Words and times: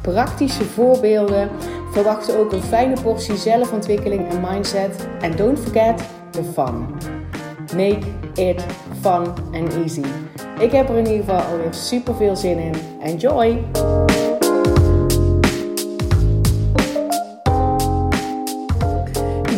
praktische 0.00 0.64
voorbeelden. 0.64 1.50
Verwacht 1.92 2.36
ook 2.36 2.52
een 2.52 2.62
fijne 2.62 3.00
portie 3.02 3.36
zelfontwikkeling 3.36 4.28
en 4.28 4.40
mindset. 4.40 5.06
En 5.20 5.36
don't 5.36 5.58
forget 5.58 6.02
the 6.30 6.42
fun. 6.42 6.86
Make 7.76 8.06
it 8.34 8.64
fun 9.00 9.26
and 9.52 9.74
easy. 9.74 10.04
Ik 10.58 10.72
heb 10.72 10.88
er 10.88 10.96
in 10.96 11.06
ieder 11.06 11.24
geval 11.24 11.40
alweer 11.40 11.74
super 11.74 12.14
veel 12.14 12.36
zin 12.36 12.58
in. 12.58 12.74
Enjoy! 13.02 13.64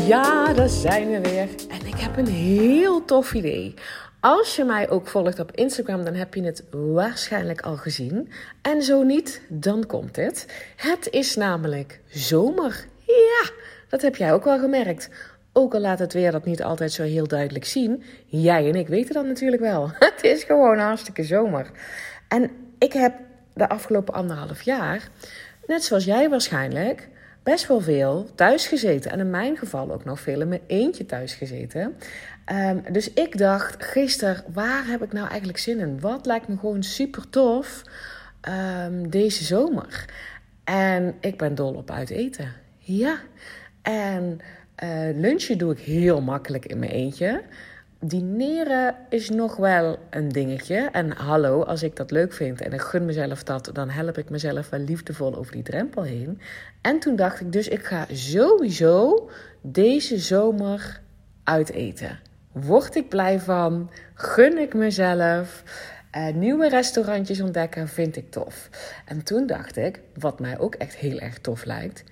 Ja, 0.06 0.52
daar 0.52 0.69
zijn 0.69 1.11
we 1.11 1.20
weer. 1.20 1.48
En 1.69 1.86
ik 1.86 1.97
heb 1.97 2.16
een 2.16 2.27
heel 2.27 3.05
tof 3.05 3.34
idee. 3.34 3.74
Als 4.22 4.56
je 4.56 4.64
mij 4.64 4.90
ook 4.90 5.08
volgt 5.08 5.38
op 5.38 5.52
Instagram, 5.52 6.04
dan 6.04 6.14
heb 6.14 6.34
je 6.34 6.42
het 6.42 6.64
waarschijnlijk 6.70 7.60
al 7.60 7.76
gezien. 7.76 8.32
En 8.62 8.82
zo 8.82 9.02
niet, 9.02 9.42
dan 9.48 9.86
komt 9.86 10.16
het. 10.16 10.46
Het 10.76 11.08
is 11.10 11.36
namelijk 11.36 12.00
zomer. 12.06 12.84
Ja, 13.06 13.50
dat 13.88 14.02
heb 14.02 14.16
jij 14.16 14.32
ook 14.32 14.44
wel 14.44 14.58
gemerkt. 14.58 15.08
Ook 15.52 15.74
al 15.74 15.80
laat 15.80 15.98
het 15.98 16.12
weer 16.12 16.32
dat 16.32 16.44
niet 16.44 16.62
altijd 16.62 16.92
zo 16.92 17.02
heel 17.02 17.27
duidelijk 17.27 17.64
zien. 17.64 18.02
Jij 18.27 18.69
en 18.69 18.74
ik 18.74 18.88
weten 18.88 19.14
dat 19.14 19.27
natuurlijk 19.27 19.62
wel. 19.62 19.91
Het 19.98 20.22
is 20.22 20.44
gewoon 20.44 20.78
hartstikke 20.78 21.25
zomer. 21.25 21.70
En 22.28 22.50
ik 22.78 22.92
heb 22.92 23.14
de 23.54 23.69
afgelopen 23.69 24.14
anderhalf 24.14 24.62
jaar, 24.62 25.08
net 25.66 25.84
zoals 25.84 26.04
jij 26.04 26.28
waarschijnlijk, 26.28 27.08
best 27.42 27.66
wel 27.66 27.80
veel 27.80 28.28
thuis 28.34 28.66
gezeten. 28.66 29.10
En 29.10 29.20
in 29.20 29.30
mijn 29.30 29.56
geval 29.56 29.92
ook 29.92 30.04
nog 30.04 30.20
veel 30.20 30.41
in 30.41 30.48
mijn 30.48 30.62
eentje 30.66 31.06
thuis 31.06 31.34
gezeten. 31.34 31.97
Ehm, 32.44 32.92
dus 32.92 33.12
ik 33.12 33.38
dacht 33.38 33.84
gisteren, 33.84 34.44
waar 34.52 34.86
heb 34.86 35.02
ik 35.02 35.12
nou 35.12 35.28
eigenlijk 35.28 35.58
zin 35.58 35.78
in? 35.78 36.00
Wat 36.00 36.26
lijkt 36.26 36.48
me 36.48 36.56
gewoon 36.56 36.82
super 36.82 37.30
tof 37.30 37.82
um, 38.84 39.10
deze 39.10 39.44
zomer? 39.44 40.04
En 40.64 41.14
ik 41.20 41.38
ben 41.38 41.54
dol 41.54 41.74
op 41.74 41.90
uit 41.90 42.10
eten. 42.10 42.52
Ja. 42.78 43.18
En 43.82 44.40
uh, 44.84 44.90
lunchen 45.14 45.58
doe 45.58 45.72
ik 45.72 45.78
heel 45.78 46.20
makkelijk 46.20 46.66
in 46.66 46.78
mijn 46.78 46.90
eentje. 46.90 47.42
Dineren 47.98 48.94
is 49.08 49.30
nog 49.30 49.56
wel 49.56 49.98
een 50.10 50.28
dingetje. 50.28 50.76
En 50.92 51.10
hallo, 51.10 51.62
als 51.62 51.82
ik 51.82 51.96
dat 51.96 52.10
leuk 52.10 52.32
vind 52.32 52.60
en 52.60 52.72
ik 52.72 52.80
gun 52.80 53.04
mezelf 53.04 53.42
dat, 53.42 53.70
dan 53.72 53.90
help 53.90 54.18
ik 54.18 54.30
mezelf 54.30 54.70
wel 54.70 54.80
liefdevol 54.80 55.36
over 55.36 55.52
die 55.52 55.62
drempel 55.62 56.02
heen. 56.02 56.40
En 56.80 56.98
toen 56.98 57.16
dacht 57.16 57.40
ik 57.40 57.52
dus, 57.52 57.68
ik 57.68 57.84
ga 57.84 58.06
sowieso 58.10 59.30
deze 59.60 60.18
zomer 60.18 61.00
uiteten. 61.44 62.18
Word 62.53 62.95
ik 62.95 63.08
blij 63.08 63.41
van? 63.41 63.91
Gun 64.14 64.58
ik 64.58 64.75
mezelf? 64.75 65.62
Uh, 66.17 66.34
nieuwe 66.34 66.69
restaurantjes 66.69 67.41
ontdekken 67.41 67.89
vind 67.89 68.17
ik 68.17 68.31
tof. 68.31 68.69
En 69.05 69.22
toen 69.22 69.47
dacht 69.47 69.77
ik, 69.77 70.00
wat 70.19 70.41
mij 70.41 70.59
ook 70.59 70.75
echt 70.75 70.94
heel 70.94 71.19
erg 71.19 71.39
tof 71.39 71.64
lijkt, 71.64 72.05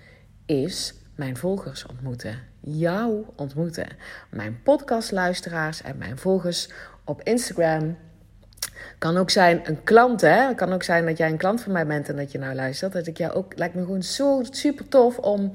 is 0.46 0.94
mijn 1.14 1.36
volgers 1.36 1.86
ontmoeten. 1.86 2.38
Jou 2.60 3.24
ontmoeten. 3.36 3.86
Mijn 4.30 4.60
podcastluisteraars 4.62 5.82
en 5.82 5.98
mijn 5.98 6.18
volgers 6.18 6.68
op 7.04 7.22
Instagram. 7.22 7.96
Kan 8.98 9.16
ook 9.16 9.30
zijn 9.30 9.60
een 9.64 9.82
klant, 9.82 10.20
hè? 10.20 10.54
Kan 10.54 10.72
ook 10.72 10.82
zijn 10.82 11.06
dat 11.06 11.18
jij 11.18 11.30
een 11.30 11.36
klant 11.36 11.60
van 11.60 11.72
mij 11.72 11.86
bent 11.86 12.08
en 12.08 12.16
dat 12.16 12.32
je 12.32 12.38
nou 12.38 12.54
luistert. 12.54 12.92
Dat 12.92 13.06
ik 13.06 13.16
jou 13.16 13.32
ook, 13.32 13.58
lijkt 13.58 13.74
me 13.74 13.80
gewoon 13.80 14.02
zo 14.02 14.42
super 14.50 14.88
tof 14.88 15.18
om 15.18 15.52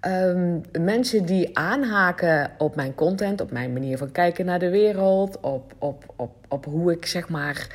um, 0.00 0.60
mensen 0.80 1.24
die 1.24 1.58
aanhaken 1.58 2.50
op 2.58 2.76
mijn 2.76 2.94
content, 2.94 3.40
op 3.40 3.50
mijn 3.50 3.72
manier 3.72 3.98
van 3.98 4.12
kijken 4.12 4.44
naar 4.44 4.58
de 4.58 4.70
wereld, 4.70 5.40
op, 5.40 5.74
op, 5.78 6.04
op, 6.16 6.32
op 6.48 6.64
hoe 6.64 6.92
ik 6.92 7.06
zeg 7.06 7.28
maar 7.28 7.66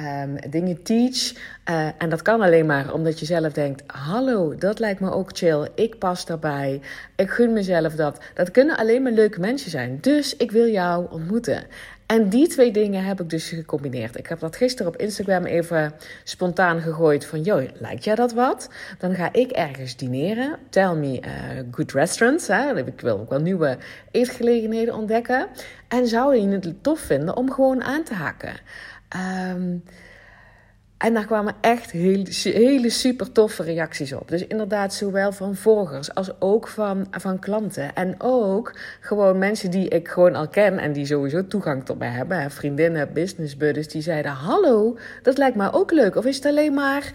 um, 0.00 0.50
dingen 0.50 0.82
teach. 0.82 1.32
Uh, 1.70 1.88
en 1.98 2.08
dat 2.08 2.22
kan 2.22 2.40
alleen 2.40 2.66
maar 2.66 2.92
omdat 2.92 3.18
je 3.20 3.26
zelf 3.26 3.52
denkt: 3.52 3.82
hallo, 3.86 4.54
dat 4.54 4.78
lijkt 4.78 5.00
me 5.00 5.10
ook 5.10 5.30
chill. 5.32 5.68
Ik 5.74 5.98
pas 5.98 6.24
daarbij. 6.24 6.80
Ik 7.16 7.30
gun 7.30 7.52
mezelf 7.52 7.94
dat. 7.94 8.18
Dat 8.34 8.50
kunnen 8.50 8.76
alleen 8.76 9.02
maar 9.02 9.12
leuke 9.12 9.40
mensen 9.40 9.70
zijn. 9.70 9.98
Dus 10.00 10.36
ik 10.36 10.50
wil 10.50 10.66
jou 10.66 11.06
ontmoeten. 11.10 11.64
En 12.08 12.28
die 12.28 12.48
twee 12.48 12.72
dingen 12.72 13.04
heb 13.04 13.20
ik 13.20 13.30
dus 13.30 13.48
gecombineerd. 13.48 14.18
Ik 14.18 14.26
heb 14.26 14.40
dat 14.40 14.56
gisteren 14.56 14.92
op 14.92 15.00
Instagram 15.00 15.44
even 15.44 15.92
spontaan 16.24 16.80
gegooid 16.80 17.24
van... 17.24 17.42
joh, 17.42 17.62
lijkt 17.74 18.04
jij 18.04 18.14
dat 18.14 18.32
wat? 18.32 18.68
Dan 18.98 19.14
ga 19.14 19.32
ik 19.32 19.50
ergens 19.50 19.96
dineren. 19.96 20.58
Tell 20.70 20.94
me 20.94 21.20
uh, 21.20 21.30
good 21.70 21.92
restaurants. 21.92 22.46
Hè? 22.46 22.86
Ik 22.86 23.00
wil 23.00 23.18
ook 23.18 23.30
wel 23.30 23.40
nieuwe 23.40 23.78
eetgelegenheden 24.10 24.94
ontdekken. 24.94 25.46
En 25.88 26.06
zou 26.06 26.36
je 26.36 26.48
het 26.48 26.82
tof 26.82 27.00
vinden 27.00 27.36
om 27.36 27.52
gewoon 27.52 27.82
aan 27.82 28.02
te 28.02 28.14
haken? 28.14 28.54
Um, 29.52 29.82
en 30.98 31.14
daar 31.14 31.26
kwamen 31.26 31.54
echt 31.60 31.90
hele 31.90 32.90
super 32.90 33.32
toffe 33.32 33.62
reacties 33.62 34.12
op. 34.12 34.28
Dus 34.28 34.46
inderdaad, 34.46 34.94
zowel 34.94 35.32
van 35.32 35.54
volgers 35.54 36.14
als 36.14 36.30
ook 36.38 36.68
van, 36.68 37.06
van 37.10 37.38
klanten. 37.38 37.94
En 37.94 38.14
ook 38.18 38.74
gewoon 39.00 39.38
mensen 39.38 39.70
die 39.70 39.88
ik 39.88 40.08
gewoon 40.08 40.34
al 40.34 40.48
ken 40.48 40.78
en 40.78 40.92
die 40.92 41.06
sowieso 41.06 41.46
toegang 41.46 41.84
tot 41.84 41.98
mij 41.98 42.08
hebben. 42.08 42.50
Vriendinnen, 42.50 43.12
business 43.12 43.56
buddies, 43.56 43.88
die 43.88 44.02
zeiden: 44.02 44.32
Hallo, 44.32 44.98
dat 45.22 45.38
lijkt 45.38 45.56
me 45.56 45.72
ook 45.72 45.90
leuk. 45.90 46.16
Of 46.16 46.24
is 46.24 46.36
het 46.36 46.46
alleen 46.46 46.74
maar, 46.74 47.12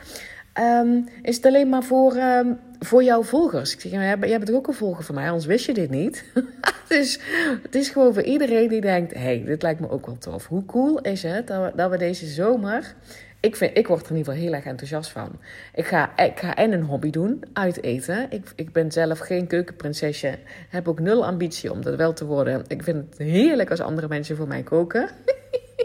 um, 0.60 1.08
is 1.22 1.36
het 1.36 1.46
alleen 1.46 1.70
maar 1.70 1.84
voor, 1.84 2.16
um, 2.16 2.60
voor 2.80 3.04
jouw 3.04 3.24
volgers? 3.24 3.74
Ik 3.74 3.80
zeg: 3.80 3.92
Jij 3.92 4.20
bent 4.20 4.52
ook 4.52 4.68
een 4.68 4.74
volger 4.74 5.04
van 5.04 5.16
mij, 5.16 5.28
anders 5.28 5.46
wist 5.46 5.66
je 5.66 5.74
dit 5.74 5.90
niet. 5.90 6.24
dus 6.88 7.20
het 7.64 7.76
is 7.76 7.90
gewoon 7.90 8.14
voor 8.14 8.24
iedereen 8.24 8.68
die 8.68 8.82
denkt: 8.82 9.14
hey, 9.14 9.44
dit 9.46 9.62
lijkt 9.62 9.80
me 9.80 9.90
ook 9.90 10.06
wel 10.06 10.18
tof. 10.18 10.48
Hoe 10.48 10.66
cool 10.66 11.02
is 11.02 11.24
het 11.24 11.48
dat 11.76 11.90
we 11.90 11.98
deze 11.98 12.26
zomer 12.26 12.96
ik, 13.44 13.56
vind, 13.56 13.78
ik 13.78 13.88
word 13.88 14.04
er 14.04 14.12
in 14.12 14.18
ieder 14.18 14.34
geval 14.34 14.48
heel 14.48 14.58
erg 14.58 14.66
enthousiast 14.66 15.12
van. 15.12 15.40
Ik 15.74 15.86
ga, 15.86 16.18
ik 16.18 16.40
ga 16.40 16.56
en 16.56 16.72
een 16.72 16.84
hobby 16.84 17.10
doen, 17.10 17.44
uit 17.54 17.84
eten. 17.84 18.28
Ik, 18.30 18.52
ik 18.56 18.72
ben 18.72 18.92
zelf 18.92 19.20
geen 19.20 19.48
keukenprinsesje. 19.48 20.40
Heb 20.70 20.88
ook 20.88 21.00
nul 21.00 21.26
ambitie 21.26 21.72
om 21.72 21.82
dat 21.82 21.96
wel 21.96 22.14
te 22.14 22.26
worden. 22.26 22.64
Ik 22.68 22.84
vind 22.84 23.10
het 23.10 23.18
heerlijk 23.18 23.70
als 23.70 23.80
andere 23.80 24.08
mensen 24.08 24.36
voor 24.36 24.48
mij 24.48 24.64
koken. 24.64 25.10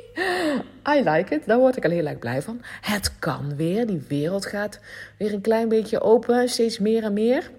I 0.97 1.03
like 1.03 1.35
it. 1.35 1.47
Daar 1.47 1.59
word 1.59 1.77
ik 1.77 1.85
al 1.85 1.91
heel 1.91 2.07
erg 2.07 2.19
blij 2.19 2.43
van. 2.43 2.61
Het 2.81 3.19
kan 3.19 3.57
weer. 3.57 3.87
Die 3.87 4.05
wereld 4.09 4.47
gaat 4.47 4.81
weer 5.17 5.33
een 5.33 5.41
klein 5.41 5.69
beetje 5.69 6.01
open. 6.01 6.49
Steeds 6.49 6.79
meer 6.79 7.05
en 7.05 7.13
meer. 7.13 7.51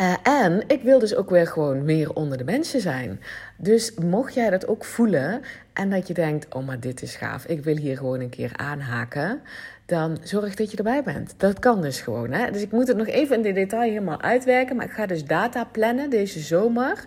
Uh, 0.00 0.14
en 0.22 0.62
ik 0.66 0.82
wil 0.82 0.98
dus 0.98 1.14
ook 1.14 1.30
weer 1.30 1.46
gewoon 1.46 1.84
meer 1.84 2.12
onder 2.12 2.38
de 2.38 2.44
mensen 2.44 2.80
zijn. 2.80 3.20
Dus 3.56 3.94
mocht 3.94 4.34
jij 4.34 4.50
dat 4.50 4.66
ook 4.66 4.84
voelen 4.84 5.40
en 5.72 5.90
dat 5.90 6.08
je 6.08 6.14
denkt: 6.14 6.54
oh, 6.54 6.66
maar 6.66 6.80
dit 6.80 7.02
is 7.02 7.16
gaaf, 7.16 7.44
ik 7.44 7.64
wil 7.64 7.76
hier 7.76 7.96
gewoon 7.96 8.20
een 8.20 8.28
keer 8.28 8.50
aanhaken, 8.56 9.40
dan 9.86 10.18
zorg 10.22 10.54
dat 10.54 10.70
je 10.70 10.76
erbij 10.76 11.02
bent. 11.02 11.34
Dat 11.36 11.58
kan 11.58 11.82
dus 11.82 12.00
gewoon. 12.00 12.32
Hè? 12.32 12.50
Dus 12.50 12.62
ik 12.62 12.72
moet 12.72 12.88
het 12.88 12.96
nog 12.96 13.06
even 13.06 13.36
in 13.36 13.42
de 13.42 13.52
detail 13.52 13.82
helemaal 13.82 14.20
uitwerken, 14.20 14.76
maar 14.76 14.86
ik 14.86 14.92
ga 14.92 15.06
dus 15.06 15.24
data 15.24 15.64
plannen 15.64 16.10
deze 16.10 16.40
zomer. 16.40 17.04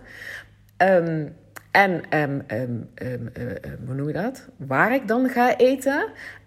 Um, 0.76 1.34
en 1.70 2.02
um, 2.20 2.42
um, 2.46 2.88
hoe 3.86 3.94
noem 3.94 4.06
je 4.06 4.12
dat? 4.12 4.48
Waar 4.56 4.94
ik 4.94 5.08
dan 5.08 5.28
ga 5.28 5.56
eten. 5.56 6.04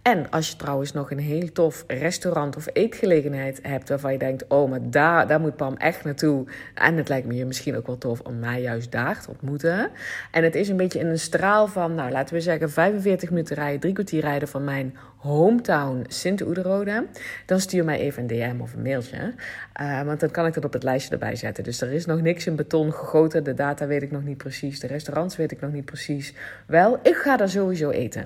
En 0.08 0.30
als 0.30 0.50
je 0.50 0.56
trouwens 0.56 0.92
nog 0.94 1.12
een 1.12 1.20
heel 1.20 1.52
tof 1.52 1.84
restaurant 1.88 2.56
of 2.56 2.68
eetgelegenheid 2.74 3.60
hebt 3.62 3.90
waarvan 3.90 4.12
je 4.12 4.18
denkt: 4.18 4.48
oh, 4.48 4.70
maar 4.70 4.90
daar, 4.90 5.28
daar 5.28 5.40
moet 5.40 5.56
Pam 5.56 5.76
echt 5.76 6.04
naartoe. 6.04 6.46
En 6.74 6.98
het 6.98 7.10
lijkt 7.10 7.28
me 7.28 7.36
je 7.36 7.46
misschien 7.46 7.76
ook 7.76 7.88
wel 7.88 7.98
tof 7.98 8.20
om 8.20 8.40
mij 8.40 8.62
juist 8.62 8.92
daar 8.92 9.22
te 9.22 9.30
ontmoeten. 9.30 9.90
En 10.32 10.44
het 10.44 10.56
is 10.56 10.70
een 10.70 10.78
beetje 10.78 11.00
in 11.00 11.08
een 11.08 11.20
straal 11.20 11.68
van, 11.68 11.96
nou 11.96 12.12
laten 12.12 12.36
we 12.36 12.42
zeggen, 12.42 12.72
45 12.72 13.30
minuten 13.30 13.56
rijden, 13.56 13.80
drie 13.80 13.94
kwartier 13.94 14.22
rijden 14.22 14.48
van 14.48 14.64
mijn 14.64 14.98
hometown 15.26 16.06
Sint-Oederode. 16.08 17.06
Dan 17.46 17.60
stuur 17.60 17.86
mij 17.86 18.00
even 18.00 18.22
een 18.22 18.28
DM 18.28 18.62
of 18.62 18.74
een 18.74 18.82
mailtje. 18.82 19.34
Uh, 19.82 20.02
want 20.02 20.20
dan 20.20 20.32
kan 20.32 20.46
ik 20.46 20.54
dat 20.54 20.66
op 20.66 20.74
het 20.74 20.84
lijstje 20.84 21.12
erbij 21.12 21.36
zetten. 21.36 21.64
Dus 21.64 21.82
er 21.82 21.92
is 21.92 22.06
nog 22.06 22.22
niks 22.22 22.48
in 22.48 22.56
beton 22.56 22.94
gegoten. 22.94 23.44
De 23.44 23.54
data 23.54 23.88
weet 23.88 24.02
ik 24.02 24.12
nog 24.12 24.24
niet 24.24 24.38
precies. 24.38 24.80
De 24.80 24.88
restaurants 24.88 25.36
weet 25.36 25.52
ik 25.52 25.62
nog 25.62 25.72
niet 25.72 25.86
precies. 25.86 26.34
Wel, 26.68 27.00
ik 27.02 27.16
ga 27.16 27.38
daar 27.38 27.50
sowieso 27.50 27.90
eten. 27.90 28.26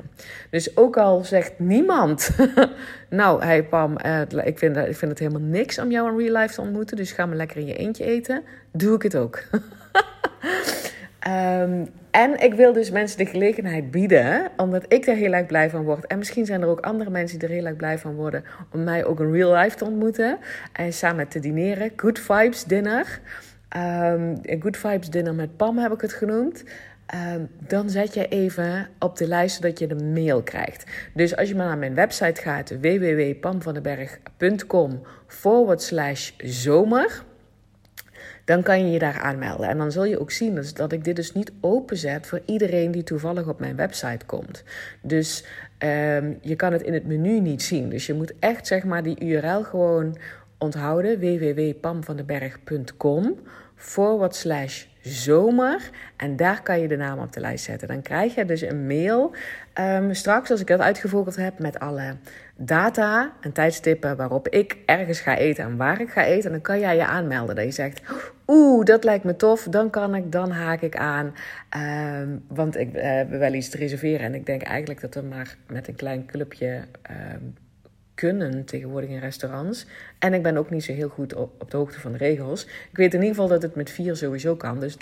Dus 0.49 0.77
ook 0.77 0.97
al 0.97 1.23
zegt 1.23 1.59
niemand. 1.69 2.29
nou, 3.09 3.43
hey 3.43 3.63
Pam, 3.63 3.97
uh, 4.05 4.21
ik, 4.21 4.57
vind, 4.57 4.77
ik 4.77 4.95
vind 4.95 5.11
het 5.11 5.19
helemaal 5.19 5.41
niks 5.41 5.79
om 5.79 5.91
jou 5.91 6.11
in 6.11 6.17
real 6.17 6.41
life 6.41 6.53
te 6.53 6.61
ontmoeten. 6.61 6.97
Dus 6.97 7.11
ga 7.11 7.25
maar 7.25 7.35
lekker 7.35 7.57
in 7.57 7.65
je 7.65 7.75
eentje 7.75 8.03
eten. 8.03 8.43
Doe 8.71 8.95
ik 8.95 9.01
het 9.01 9.15
ook. 9.15 9.43
um, 11.27 11.87
en 12.23 12.39
ik 12.39 12.53
wil 12.53 12.73
dus 12.73 12.91
mensen 12.91 13.17
de 13.17 13.25
gelegenheid 13.25 13.91
bieden, 13.91 14.47
omdat 14.57 14.85
ik 14.87 15.07
er 15.07 15.15
heel 15.15 15.33
erg 15.33 15.45
blij 15.45 15.69
van 15.69 15.83
word. 15.83 16.07
En 16.07 16.17
misschien 16.17 16.45
zijn 16.45 16.61
er 16.61 16.67
ook 16.67 16.79
andere 16.79 17.09
mensen 17.09 17.39
die 17.39 17.47
er 17.47 17.53
heel 17.53 17.65
erg 17.65 17.75
blij 17.75 17.97
van 17.97 18.15
worden 18.15 18.43
om 18.71 18.83
mij 18.83 19.05
ook 19.05 19.19
in 19.19 19.31
real 19.31 19.55
life 19.55 19.77
te 19.77 19.85
ontmoeten. 19.85 20.37
En 20.73 20.93
samen 20.93 21.27
te 21.27 21.39
dineren. 21.39 21.91
Good 21.95 22.19
vibes 22.19 22.63
dinner. 22.63 23.19
Um, 23.77 24.41
Good 24.59 24.77
Vibes 24.77 25.09
Dinner 25.09 25.35
met 25.35 25.57
Pam 25.57 25.77
heb 25.77 25.91
ik 25.91 26.01
het 26.01 26.13
genoemd. 26.13 26.63
Um, 27.15 27.49
dan 27.67 27.89
zet 27.89 28.13
je 28.13 28.27
even 28.27 28.87
op 28.99 29.17
de 29.17 29.27
lijst 29.27 29.55
zodat 29.55 29.79
je 29.79 29.87
de 29.87 30.03
mail 30.03 30.43
krijgt. 30.43 30.83
Dus 31.13 31.35
als 31.35 31.49
je 31.49 31.55
maar 31.55 31.67
naar 31.67 31.77
mijn 31.77 31.95
website 31.95 32.41
gaat, 32.41 32.69
www.pamvandenberg.com 32.69 35.01
forward 35.27 35.81
slash 35.81 36.31
zomer 36.37 37.23
dan 38.49 38.63
kan 38.63 38.85
je 38.85 38.91
je 38.91 38.99
daar 38.99 39.19
aanmelden. 39.19 39.67
En 39.67 39.77
dan 39.77 39.91
zul 39.91 40.05
je 40.05 40.19
ook 40.19 40.31
zien 40.31 40.63
dat 40.73 40.91
ik 40.91 41.03
dit 41.03 41.15
dus 41.15 41.33
niet 41.33 41.51
openzet 41.61 42.27
voor 42.27 42.41
iedereen 42.45 42.91
die 42.91 43.03
toevallig 43.03 43.47
op 43.47 43.59
mijn 43.59 43.75
website 43.75 44.25
komt. 44.25 44.63
Dus 45.01 45.45
um, 45.79 46.37
je 46.41 46.55
kan 46.55 46.73
het 46.73 46.81
in 46.81 46.93
het 46.93 47.05
menu 47.05 47.39
niet 47.39 47.61
zien. 47.61 47.89
Dus 47.89 48.05
je 48.05 48.13
moet 48.13 48.33
echt 48.39 48.67
zeg 48.67 48.83
maar 48.83 49.03
die 49.03 49.23
URL 49.23 49.63
gewoon 49.63 50.17
onthouden: 50.57 51.19
www.pamvandenberg.com 51.19 53.35
forward 53.75 54.35
slash 54.35 54.85
zomer. 55.01 55.89
En 56.15 56.35
daar 56.35 56.63
kan 56.63 56.79
je 56.79 56.87
de 56.87 56.97
naam 56.97 57.19
op 57.19 57.33
de 57.33 57.39
lijst 57.39 57.65
zetten. 57.65 57.87
Dan 57.87 58.01
krijg 58.01 58.35
je 58.35 58.45
dus 58.45 58.61
een 58.61 58.87
mail 58.87 59.35
um, 59.79 60.13
straks, 60.13 60.51
als 60.51 60.61
ik 60.61 60.67
dat 60.67 60.79
uitgevolgd 60.79 61.35
heb, 61.35 61.59
met 61.59 61.79
alle 61.79 62.15
data 62.55 63.31
en 63.41 63.51
tijdstippen 63.51 64.15
waarop 64.15 64.47
ik 64.47 64.77
ergens 64.85 65.19
ga 65.19 65.37
eten 65.37 65.63
en 65.63 65.77
waar 65.77 66.01
ik 66.01 66.09
ga 66.09 66.25
eten. 66.25 66.45
En 66.45 66.51
dan 66.51 66.61
kan 66.61 66.79
jij 66.79 66.95
je 66.95 67.05
aanmelden. 67.05 67.55
Dat 67.55 67.65
je 67.65 67.71
zegt, 67.71 68.01
oeh, 68.47 68.85
dat 68.85 69.03
lijkt 69.03 69.23
me 69.23 69.35
tof. 69.35 69.63
Dan 69.63 69.89
kan 69.89 70.15
ik, 70.15 70.31
dan 70.31 70.51
haak 70.51 70.81
ik 70.81 70.95
aan. 70.95 71.33
Um, 72.21 72.43
want 72.47 72.77
ik 72.77 72.89
heb 72.93 73.29
wel 73.29 73.53
iets 73.53 73.69
te 73.69 73.77
reserveren. 73.77 74.25
En 74.25 74.35
ik 74.35 74.45
denk 74.45 74.61
eigenlijk 74.61 75.01
dat 75.01 75.13
we 75.13 75.21
maar 75.21 75.55
met 75.67 75.87
een 75.87 75.95
klein 75.95 76.25
clubje... 76.25 76.81
Um, 77.33 77.53
kunnen 78.19 78.65
tegenwoordig 78.65 79.09
in 79.09 79.19
restaurants. 79.19 79.85
En 80.17 80.33
ik 80.33 80.43
ben 80.43 80.57
ook 80.57 80.69
niet 80.69 80.83
zo 80.83 80.93
heel 80.93 81.09
goed 81.09 81.33
op, 81.33 81.71
de 81.71 81.77
hoogte 81.77 81.99
van 81.99 82.11
de 82.11 82.17
regels. 82.17 82.63
Ik 82.65 82.97
weet 82.97 83.13
in 83.13 83.19
ieder 83.19 83.35
geval 83.35 83.47
dat 83.47 83.61
het 83.61 83.75
met 83.75 83.89
vier 83.89 84.15
sowieso 84.15 84.55
kan. 84.55 84.79
Dus, 84.79 84.97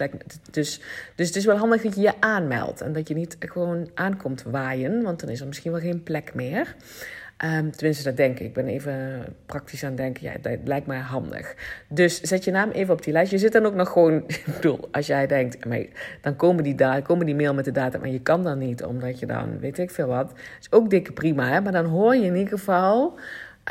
dus, 0.52 0.82
dus 1.16 1.28
het 1.28 1.36
is 1.36 1.46
wel 1.46 1.58
handig 1.58 1.82
dat 1.82 1.96
je 1.96 2.02
je 2.02 2.14
aanmeldt. 2.20 2.82
En 2.82 2.94
dat 2.94 3.08
je 3.08 3.14
niet 3.14 3.36
gewoon 3.40 3.90
aankomt 3.94 4.44
waaien. 4.44 5.04
Want 5.04 5.20
dan 5.20 5.30
is 5.30 5.40
er 5.40 5.48
misschien 5.48 5.72
wel 5.72 5.82
geen 5.82 6.04
plek 6.04 6.34
meer. 6.34 6.76
Um, 7.44 7.72
tenminste, 7.72 8.04
dat 8.04 8.18
denk 8.18 8.40
ik. 8.40 8.46
Ik 8.46 8.54
ben 8.54 8.68
even 8.68 9.26
praktisch 9.46 9.84
aan 9.84 9.90
het 9.90 9.98
denken. 9.98 10.24
Ja, 10.24 10.34
dat 10.42 10.58
lijkt 10.64 10.88
mij 10.88 11.00
handig. 11.00 11.56
Dus 11.88 12.22
zet 12.22 12.44
je 12.44 12.52
naam 12.52 12.70
even 12.70 12.94
op 12.94 13.04
die 13.04 13.14
lijst. 13.14 13.32
Je 13.32 13.38
zit 13.38 13.52
dan 13.52 13.66
ook 13.66 13.74
nog 13.74 13.92
gewoon... 13.92 14.24
Ik 14.28 14.46
bedoel, 14.46 14.88
als 14.92 15.08
jij 15.08 15.28
denkt... 15.28 15.66
Maar 15.66 15.86
dan 16.22 16.36
komen 16.36 16.64
die, 16.64 16.76
da 16.76 17.02
komen 17.02 17.26
die 17.26 17.36
mail 17.36 17.54
met 17.54 17.66
de 17.66 17.72
data... 17.72 17.98
maar 17.98 18.10
je 18.10 18.22
kan 18.22 18.44
dan 18.44 18.58
niet, 18.58 18.84
omdat 18.84 19.20
je 19.20 19.26
dan... 19.26 19.60
weet 19.60 19.78
ik 19.78 19.92
veel 19.92 20.08
wat. 20.08 20.32
is 20.60 20.72
ook 20.72 20.90
dikke 20.90 21.12
prima, 21.12 21.50
hè? 21.50 21.62
Maar 21.62 21.72
dan 21.72 21.86
hoor 21.86 22.16
je 22.16 22.26
in 22.26 22.36
ieder 22.36 22.58
geval... 22.58 23.20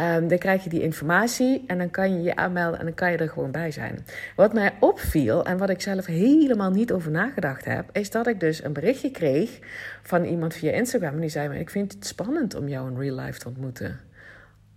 Um, 0.01 0.29
dan 0.29 0.39
krijg 0.39 0.65
je 0.65 0.71
die 0.71 0.83
informatie 0.83 1.65
en 1.67 1.79
dan 1.79 1.91
kan 1.91 2.15
je 2.15 2.23
je 2.23 2.37
aanmelden 2.37 2.79
en 2.79 2.85
dan 2.85 2.95
kan 2.95 3.11
je 3.11 3.17
er 3.17 3.29
gewoon 3.29 3.51
bij 3.51 3.71
zijn. 3.71 4.07
Wat 4.37 4.53
mij 4.53 4.73
opviel 4.81 5.45
en 5.45 5.59
wat 5.59 5.71
ik 5.71 5.81
zelf 5.81 6.07
helemaal 6.07 6.71
niet 6.71 6.93
over 6.93 7.11
nagedacht 7.11 7.65
heb, 7.65 7.89
is 7.93 8.11
dat 8.11 8.27
ik 8.27 8.41
dus 8.41 8.65
een 8.65 8.73
berichtje 8.73 9.11
kreeg 9.11 9.59
van 10.03 10.25
iemand 10.25 10.55
via 10.55 10.73
Instagram. 10.73 11.15
En 11.15 11.21
die 11.21 11.29
zei: 11.29 11.59
Ik 11.59 11.71
vind 11.71 11.93
het 11.93 12.07
spannend 12.07 12.55
om 12.55 12.69
jou 12.69 12.91
in 12.91 12.99
real 12.99 13.17
life 13.17 13.39
te 13.39 13.49
ontmoeten. 13.49 14.01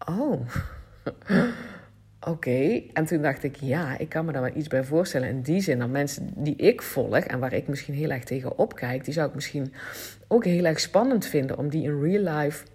Oh. 0.06 0.42
Oké, 2.28 2.82
en 2.94 3.06
toen 3.06 3.22
dacht 3.22 3.44
ik, 3.44 3.56
ja, 3.56 3.98
ik 3.98 4.10
kan 4.10 4.26
me 4.26 4.32
daar 4.32 4.42
wel 4.42 4.56
iets 4.56 4.68
bij 4.68 4.84
voorstellen. 4.84 5.30
In 5.30 5.42
die 5.42 5.62
zin, 5.62 5.80
dat 5.80 5.90
mensen 5.90 6.32
die 6.36 6.56
ik 6.56 6.82
volg 6.82 7.18
en 7.18 7.40
waar 7.40 7.54
ik 7.54 7.68
misschien 7.68 7.94
heel 7.94 8.10
erg 8.10 8.24
tegen 8.24 8.58
opkijk, 8.58 9.06
die 9.06 9.14
zou 9.14 9.28
ik 9.28 9.36
misschien 9.36 9.74
ook 10.28 10.46
heel 10.46 10.66
erg 10.66 10.80
spannend 10.80 11.26
vinden 11.26 11.58
om 11.58 11.70
die 11.70 11.84
in 11.84 12.02
real 12.02 12.38
life 12.38 12.66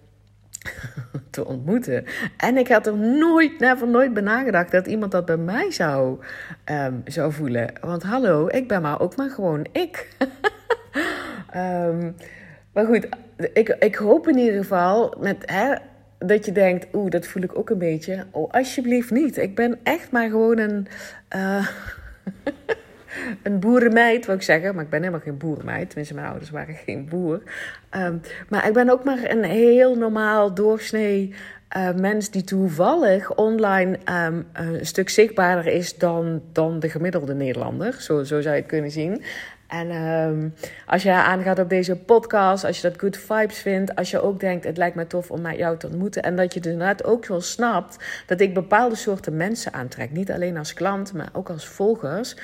te 1.29 1.45
ontmoeten. 1.45 2.05
En 2.37 2.57
ik 2.57 2.67
had 2.67 2.87
er 2.87 2.97
nooit, 2.97 3.59
never 3.59 3.87
nooit 3.87 4.13
bij 4.13 4.23
nagedacht 4.23 4.71
dat 4.71 4.87
iemand 4.87 5.11
dat 5.11 5.25
bij 5.25 5.37
mij 5.37 5.71
zou, 5.71 6.19
um, 6.65 7.01
zou 7.05 7.31
voelen. 7.31 7.73
Want 7.81 8.03
hallo, 8.03 8.47
ik 8.47 8.67
ben 8.67 8.81
maar 8.81 8.99
ook 8.99 9.15
maar 9.15 9.29
gewoon 9.29 9.65
ik. 9.71 10.07
um, 11.55 12.15
maar 12.73 12.85
goed, 12.85 13.07
ik, 13.53 13.69
ik 13.79 13.95
hoop 13.95 14.27
in 14.27 14.37
ieder 14.37 14.57
geval 14.61 15.15
met, 15.19 15.43
hè, 15.45 15.75
dat 16.19 16.45
je 16.45 16.51
denkt, 16.51 16.87
oeh, 16.93 17.09
dat 17.09 17.27
voel 17.27 17.43
ik 17.43 17.57
ook 17.57 17.69
een 17.69 17.77
beetje. 17.77 18.25
Oh, 18.31 18.51
alsjeblieft 18.51 19.11
niet. 19.11 19.37
Ik 19.37 19.55
ben 19.55 19.79
echt 19.83 20.11
maar 20.11 20.29
gewoon 20.29 20.57
een... 20.57 20.87
Uh, 21.35 21.67
een 23.43 23.59
boerenmeid, 23.59 24.25
wil 24.25 24.35
ik 24.35 24.41
zeggen. 24.41 24.75
Maar 24.75 24.83
ik 24.83 24.89
ben 24.89 24.99
helemaal 24.99 25.21
geen 25.21 25.37
boerenmeid. 25.37 25.87
Tenminste, 25.87 26.13
mijn 26.13 26.27
ouders 26.27 26.49
waren 26.49 26.75
geen 26.75 27.07
boer. 27.09 27.41
Um, 27.97 28.21
maar 28.49 28.67
ik 28.67 28.73
ben 28.73 28.89
ook 28.89 29.03
maar 29.03 29.29
een 29.29 29.43
heel 29.43 29.95
normaal 29.95 30.53
doorsnee 30.53 31.33
uh, 31.77 31.93
mens 31.93 32.29
die 32.29 32.43
toevallig 32.43 33.35
online 33.35 33.97
um, 34.25 34.47
een 34.53 34.85
stuk 34.85 35.09
zichtbaarder 35.09 35.73
is 35.73 35.97
dan, 35.97 36.41
dan 36.51 36.79
de 36.79 36.89
gemiddelde 36.89 37.33
Nederlander. 37.33 37.93
Zo, 37.93 38.23
zo 38.23 38.41
zou 38.41 38.55
je 38.55 38.61
het 38.61 38.69
kunnen 38.69 38.91
zien. 38.91 39.23
En 39.67 39.91
um, 39.91 40.53
als 40.85 41.03
je 41.03 41.11
aangaat 41.11 41.59
op 41.59 41.69
deze 41.69 41.95
podcast, 41.95 42.63
als 42.63 42.81
je 42.81 42.89
dat 42.89 42.99
good 42.99 43.17
vibes 43.17 43.57
vindt, 43.57 43.95
als 43.95 44.11
je 44.11 44.21
ook 44.21 44.39
denkt, 44.39 44.63
het 44.63 44.77
lijkt 44.77 44.95
me 44.95 45.07
tof 45.07 45.31
om 45.31 45.41
met 45.41 45.57
jou 45.57 45.77
te 45.77 45.87
ontmoeten. 45.87 46.23
En 46.23 46.35
dat 46.35 46.53
je 46.53 46.59
inderdaad 46.59 47.03
ook 47.03 47.25
wel 47.25 47.41
snapt 47.41 48.03
dat 48.25 48.39
ik 48.39 48.53
bepaalde 48.53 48.95
soorten 48.95 49.37
mensen 49.37 49.73
aantrek. 49.73 50.11
Niet 50.11 50.31
alleen 50.31 50.57
als 50.57 50.73
klant, 50.73 51.13
maar 51.13 51.29
ook 51.33 51.49
als 51.49 51.67
volgers. 51.67 52.35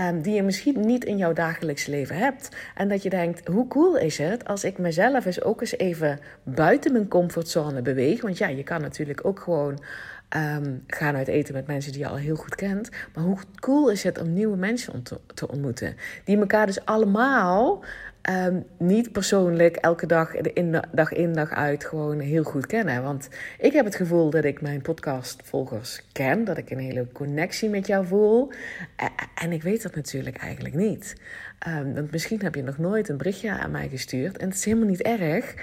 Um, 0.00 0.22
die 0.22 0.34
je 0.34 0.42
misschien 0.42 0.80
niet 0.80 1.04
in 1.04 1.16
jouw 1.16 1.32
dagelijks 1.32 1.86
leven 1.86 2.16
hebt. 2.16 2.48
En 2.74 2.88
dat 2.88 3.02
je 3.02 3.10
denkt, 3.10 3.48
hoe 3.48 3.66
cool 3.66 3.96
is 3.96 4.18
het 4.18 4.48
als 4.48 4.64
ik 4.64 4.78
mezelf 4.78 5.24
eens 5.24 5.42
ook 5.42 5.60
eens 5.60 5.78
even 5.78 6.20
buiten 6.42 6.92
mijn 6.92 7.08
comfortzone 7.08 7.82
beweeg. 7.82 8.20
Want 8.20 8.38
ja, 8.38 8.48
je 8.48 8.62
kan 8.62 8.80
natuurlijk 8.80 9.26
ook 9.26 9.40
gewoon 9.40 9.78
um, 10.36 10.84
gaan 10.86 11.16
uit 11.16 11.28
eten 11.28 11.54
met 11.54 11.66
mensen 11.66 11.92
die 11.92 12.00
je 12.00 12.08
al 12.08 12.16
heel 12.16 12.36
goed 12.36 12.54
kent. 12.54 12.90
Maar 13.14 13.24
hoe 13.24 13.38
cool 13.54 13.90
is 13.90 14.02
het 14.02 14.20
om 14.20 14.32
nieuwe 14.32 14.56
mensen 14.56 15.02
te, 15.02 15.20
te 15.34 15.48
ontmoeten? 15.48 15.96
Die 16.24 16.38
elkaar 16.38 16.66
dus 16.66 16.84
allemaal 16.84 17.84
um, 18.30 18.64
niet 18.78 19.12
persoonlijk 19.12 19.76
elke 19.76 20.06
dag 20.06 20.34
in, 20.34 20.82
dag 20.92 21.12
in 21.12 21.32
dag 21.32 21.50
uit 21.50 21.84
gewoon 21.84 22.20
heel 22.20 22.42
goed 22.42 22.66
kennen. 22.66 23.02
Want 23.02 23.28
ik 23.58 23.72
heb 23.72 23.84
het 23.84 23.94
gevoel 23.94 24.30
dat 24.30 24.44
ik 24.44 24.60
mijn 24.60 24.82
podcastvolgers 24.82 26.02
ken. 26.12 26.44
Dat 26.44 26.58
ik 26.58 26.70
een 26.70 26.78
hele 26.78 27.06
connectie 27.12 27.68
met 27.68 27.86
jou 27.86 28.06
voel. 28.06 28.52
En 29.34 29.52
ik 29.52 29.62
weet 29.62 29.82
dat 29.82 29.94
natuurlijk 29.94 30.36
eigenlijk 30.36 30.74
niet. 30.74 31.16
Um, 31.68 31.94
want 31.94 32.10
misschien 32.10 32.40
heb 32.42 32.54
je 32.54 32.62
nog 32.62 32.78
nooit 32.78 33.08
een 33.08 33.16
berichtje 33.16 33.50
aan 33.50 33.70
mij 33.70 33.88
gestuurd. 33.88 34.38
En 34.38 34.48
het 34.48 34.56
is 34.56 34.64
helemaal 34.64 34.88
niet 34.88 35.02
erg. 35.02 35.54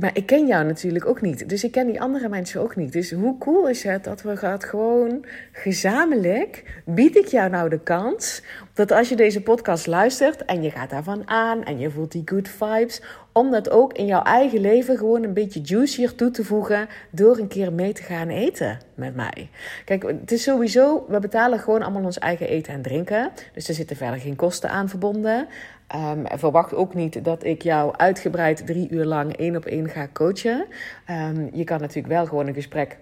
Maar 0.00 0.16
ik 0.16 0.26
ken 0.26 0.46
jou 0.46 0.64
natuurlijk 0.64 1.06
ook 1.06 1.20
niet. 1.20 1.48
Dus 1.48 1.64
ik 1.64 1.72
ken 1.72 1.86
die 1.86 2.00
andere 2.00 2.28
mensen 2.28 2.60
ook 2.60 2.76
niet. 2.76 2.92
Dus 2.92 3.10
hoe 3.10 3.38
cool 3.38 3.68
is 3.68 3.82
het 3.82 4.04
dat 4.04 4.22
we 4.22 4.36
gaat 4.36 4.64
gewoon 4.64 5.24
gezamenlijk 5.52 6.82
bied 6.84 7.16
ik 7.16 7.26
jou 7.26 7.50
nou 7.50 7.68
de 7.68 7.80
kans 7.80 8.42
dat 8.74 8.92
als 8.92 9.08
je 9.08 9.16
deze 9.16 9.42
podcast 9.42 9.86
luistert 9.86 10.44
en 10.44 10.62
je 10.62 10.70
gaat 10.70 10.90
daarvan 10.90 11.28
aan 11.28 11.64
en 11.64 11.78
je 11.78 11.90
voelt 11.90 12.12
die 12.12 12.22
good 12.24 12.48
vibes, 12.48 13.02
om 13.32 13.50
dat 13.50 13.70
ook 13.70 13.92
in 13.92 14.06
jouw 14.06 14.22
eigen 14.22 14.60
leven 14.60 14.96
gewoon 14.96 15.22
een 15.22 15.32
beetje 15.32 15.60
juicier 15.60 16.14
toe 16.14 16.30
te 16.30 16.44
voegen 16.44 16.88
door 17.10 17.38
een 17.38 17.48
keer 17.48 17.72
mee 17.72 17.92
te 17.92 18.02
gaan 18.02 18.28
eten 18.28 18.78
met 18.94 19.14
mij. 19.14 19.50
Kijk, 19.84 20.02
het 20.02 20.32
is 20.32 20.42
sowieso, 20.42 21.04
we 21.08 21.18
betalen 21.18 21.58
gewoon 21.58 21.82
allemaal 21.82 22.04
ons 22.04 22.18
eigen 22.18 22.48
eten 22.48 22.72
en 22.72 22.82
drinken. 22.82 23.30
Dus 23.54 23.68
er 23.68 23.74
zitten 23.74 23.96
verder 23.96 24.20
geen 24.20 24.36
kosten 24.36 24.70
aan 24.70 24.88
verbonden. 24.88 25.46
Um, 25.94 26.24
verwacht 26.38 26.74
ook 26.74 26.94
niet 26.94 27.24
dat 27.24 27.44
ik 27.44 27.62
jou 27.62 27.96
uitgebreid 27.96 28.66
drie 28.66 28.90
uur 28.90 29.04
lang 29.04 29.36
één 29.36 29.56
op 29.56 29.64
één 29.64 29.88
ga 29.88 30.08
coachen. 30.12 30.66
Um, 31.10 31.48
je 31.52 31.64
kan 31.64 31.80
natuurlijk 31.80 32.14
wel 32.14 32.26
gewoon 32.26 32.46
een 32.46 32.54
gesprek. 32.54 32.98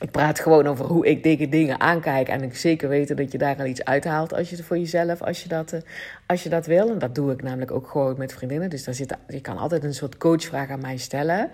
Ik 0.00 0.10
praat 0.10 0.40
gewoon 0.40 0.66
over 0.66 0.84
hoe 0.84 1.06
ik 1.06 1.22
deze 1.22 1.48
dingen 1.48 1.80
aankijk. 1.80 2.28
En 2.28 2.42
ik 2.42 2.56
zeker 2.56 2.88
weten 2.88 3.16
dat 3.16 3.32
je 3.32 3.38
daar 3.38 3.58
al 3.58 3.64
iets 3.64 3.84
uithaalt 3.84 4.34
als 4.34 4.50
je 4.50 4.56
het 4.56 4.64
voor 4.64 4.78
jezelf, 4.78 5.22
als 5.22 5.42
je 5.42 5.48
dat, 5.48 5.72
uh, 5.72 5.80
als 6.26 6.42
je 6.42 6.48
dat 6.48 6.66
wil. 6.66 6.90
En 6.90 6.98
dat 6.98 7.14
doe 7.14 7.32
ik 7.32 7.42
namelijk 7.42 7.70
ook 7.70 7.88
gewoon 7.88 8.14
met 8.18 8.32
vriendinnen. 8.32 8.70
Dus 8.70 8.84
daar 8.84 8.94
zit, 8.94 9.16
je 9.28 9.40
kan 9.40 9.56
altijd 9.56 9.84
een 9.84 9.94
soort 9.94 10.16
coachvraag 10.16 10.70
aan 10.70 10.80
mij 10.80 10.96
stellen. 10.96 11.50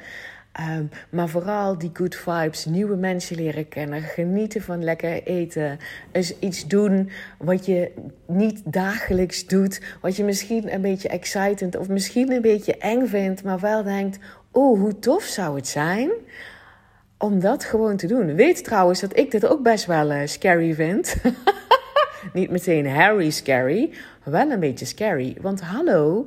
Um, 0.60 0.90
maar 1.10 1.28
vooral 1.28 1.78
die 1.78 1.90
good 1.92 2.14
vibes, 2.14 2.64
nieuwe 2.64 2.96
mensen 2.96 3.36
leren 3.36 3.68
kennen, 3.68 4.02
genieten 4.02 4.62
van 4.62 4.84
lekker 4.84 5.22
eten. 5.22 5.78
eens 6.12 6.38
iets 6.38 6.66
doen 6.66 7.10
wat 7.38 7.66
je 7.66 7.92
niet 8.26 8.62
dagelijks 8.64 9.46
doet, 9.46 9.80
wat 10.00 10.16
je 10.16 10.24
misschien 10.24 10.74
een 10.74 10.80
beetje 10.80 11.08
excited 11.08 11.76
of 11.76 11.88
misschien 11.88 12.32
een 12.32 12.42
beetje 12.42 12.76
eng 12.76 13.06
vindt, 13.06 13.44
maar 13.44 13.58
wel 13.58 13.82
denkt: 13.82 14.18
oh, 14.50 14.80
hoe 14.80 14.98
tof 14.98 15.22
zou 15.22 15.56
het 15.56 15.68
zijn 15.68 16.10
om 17.18 17.40
dat 17.40 17.64
gewoon 17.64 17.96
te 17.96 18.06
doen. 18.06 18.34
Weet 18.34 18.64
trouwens 18.64 19.00
dat 19.00 19.16
ik 19.16 19.30
dit 19.30 19.46
ook 19.46 19.62
best 19.62 19.86
wel 19.86 20.12
uh, 20.12 20.20
scary 20.24 20.74
vind. 20.74 21.16
niet 22.32 22.50
meteen 22.50 22.88
Harry 22.88 23.30
scary, 23.30 23.90
wel 24.24 24.50
een 24.50 24.60
beetje 24.60 24.86
scary. 24.86 25.36
Want 25.40 25.60
hallo. 25.60 26.26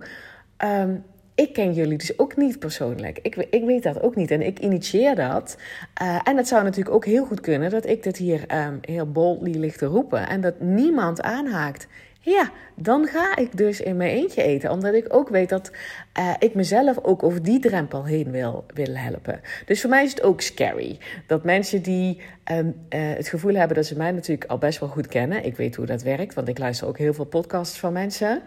Um, 0.63 1.03
ik 1.37 1.53
ken 1.53 1.73
jullie 1.73 1.97
dus 1.97 2.19
ook 2.19 2.35
niet 2.35 2.59
persoonlijk. 2.59 3.19
Ik, 3.21 3.35
ik 3.35 3.63
weet 3.63 3.83
dat 3.83 4.01
ook 4.01 4.15
niet 4.15 4.31
en 4.31 4.41
ik 4.41 4.59
initieer 4.59 5.15
dat. 5.15 5.57
Uh, 6.01 6.19
en 6.23 6.37
het 6.37 6.47
zou 6.47 6.63
natuurlijk 6.63 6.95
ook 6.95 7.05
heel 7.05 7.25
goed 7.25 7.39
kunnen 7.39 7.69
dat 7.69 7.85
ik 7.85 8.03
dit 8.03 8.17
hier 8.17 8.65
um, 8.67 8.79
heel 8.81 9.11
boldly 9.11 9.57
ligt 9.57 9.77
te 9.77 9.85
roepen 9.85 10.27
en 10.27 10.41
dat 10.41 10.59
niemand 10.59 11.21
aanhaakt. 11.21 11.87
Ja, 12.19 12.51
dan 12.75 13.07
ga 13.07 13.35
ik 13.35 13.57
dus 13.57 13.81
in 13.81 13.97
mijn 13.97 14.11
eentje 14.11 14.43
eten. 14.43 14.71
Omdat 14.71 14.93
ik 14.93 15.13
ook 15.13 15.29
weet 15.29 15.49
dat 15.49 15.71
uh, 16.19 16.33
ik 16.39 16.53
mezelf 16.53 16.97
ook 17.01 17.23
over 17.23 17.43
die 17.43 17.59
drempel 17.59 18.05
heen 18.05 18.31
wil, 18.31 18.65
helpen. 18.75 19.41
Dus 19.65 19.81
voor 19.81 19.89
mij 19.89 20.03
is 20.03 20.09
het 20.09 20.23
ook 20.23 20.41
scary. 20.41 20.97
Dat 21.27 21.43
mensen 21.43 21.81
die 21.81 22.21
um, 22.51 22.75
uh, 22.89 22.99
het 23.15 23.27
gevoel 23.27 23.53
hebben 23.53 23.75
dat 23.75 23.85
ze 23.85 23.97
mij 23.97 24.11
natuurlijk 24.11 24.49
al 24.49 24.57
best 24.57 24.79
wel 24.79 24.89
goed 24.89 25.07
kennen. 25.07 25.45
Ik 25.45 25.55
weet 25.55 25.75
hoe 25.75 25.85
dat 25.85 26.01
werkt, 26.01 26.33
want 26.33 26.47
ik 26.47 26.57
luister 26.57 26.87
ook 26.87 26.97
heel 26.97 27.13
veel 27.13 27.25
podcasts 27.25 27.79
van 27.79 27.93
mensen. 27.93 28.41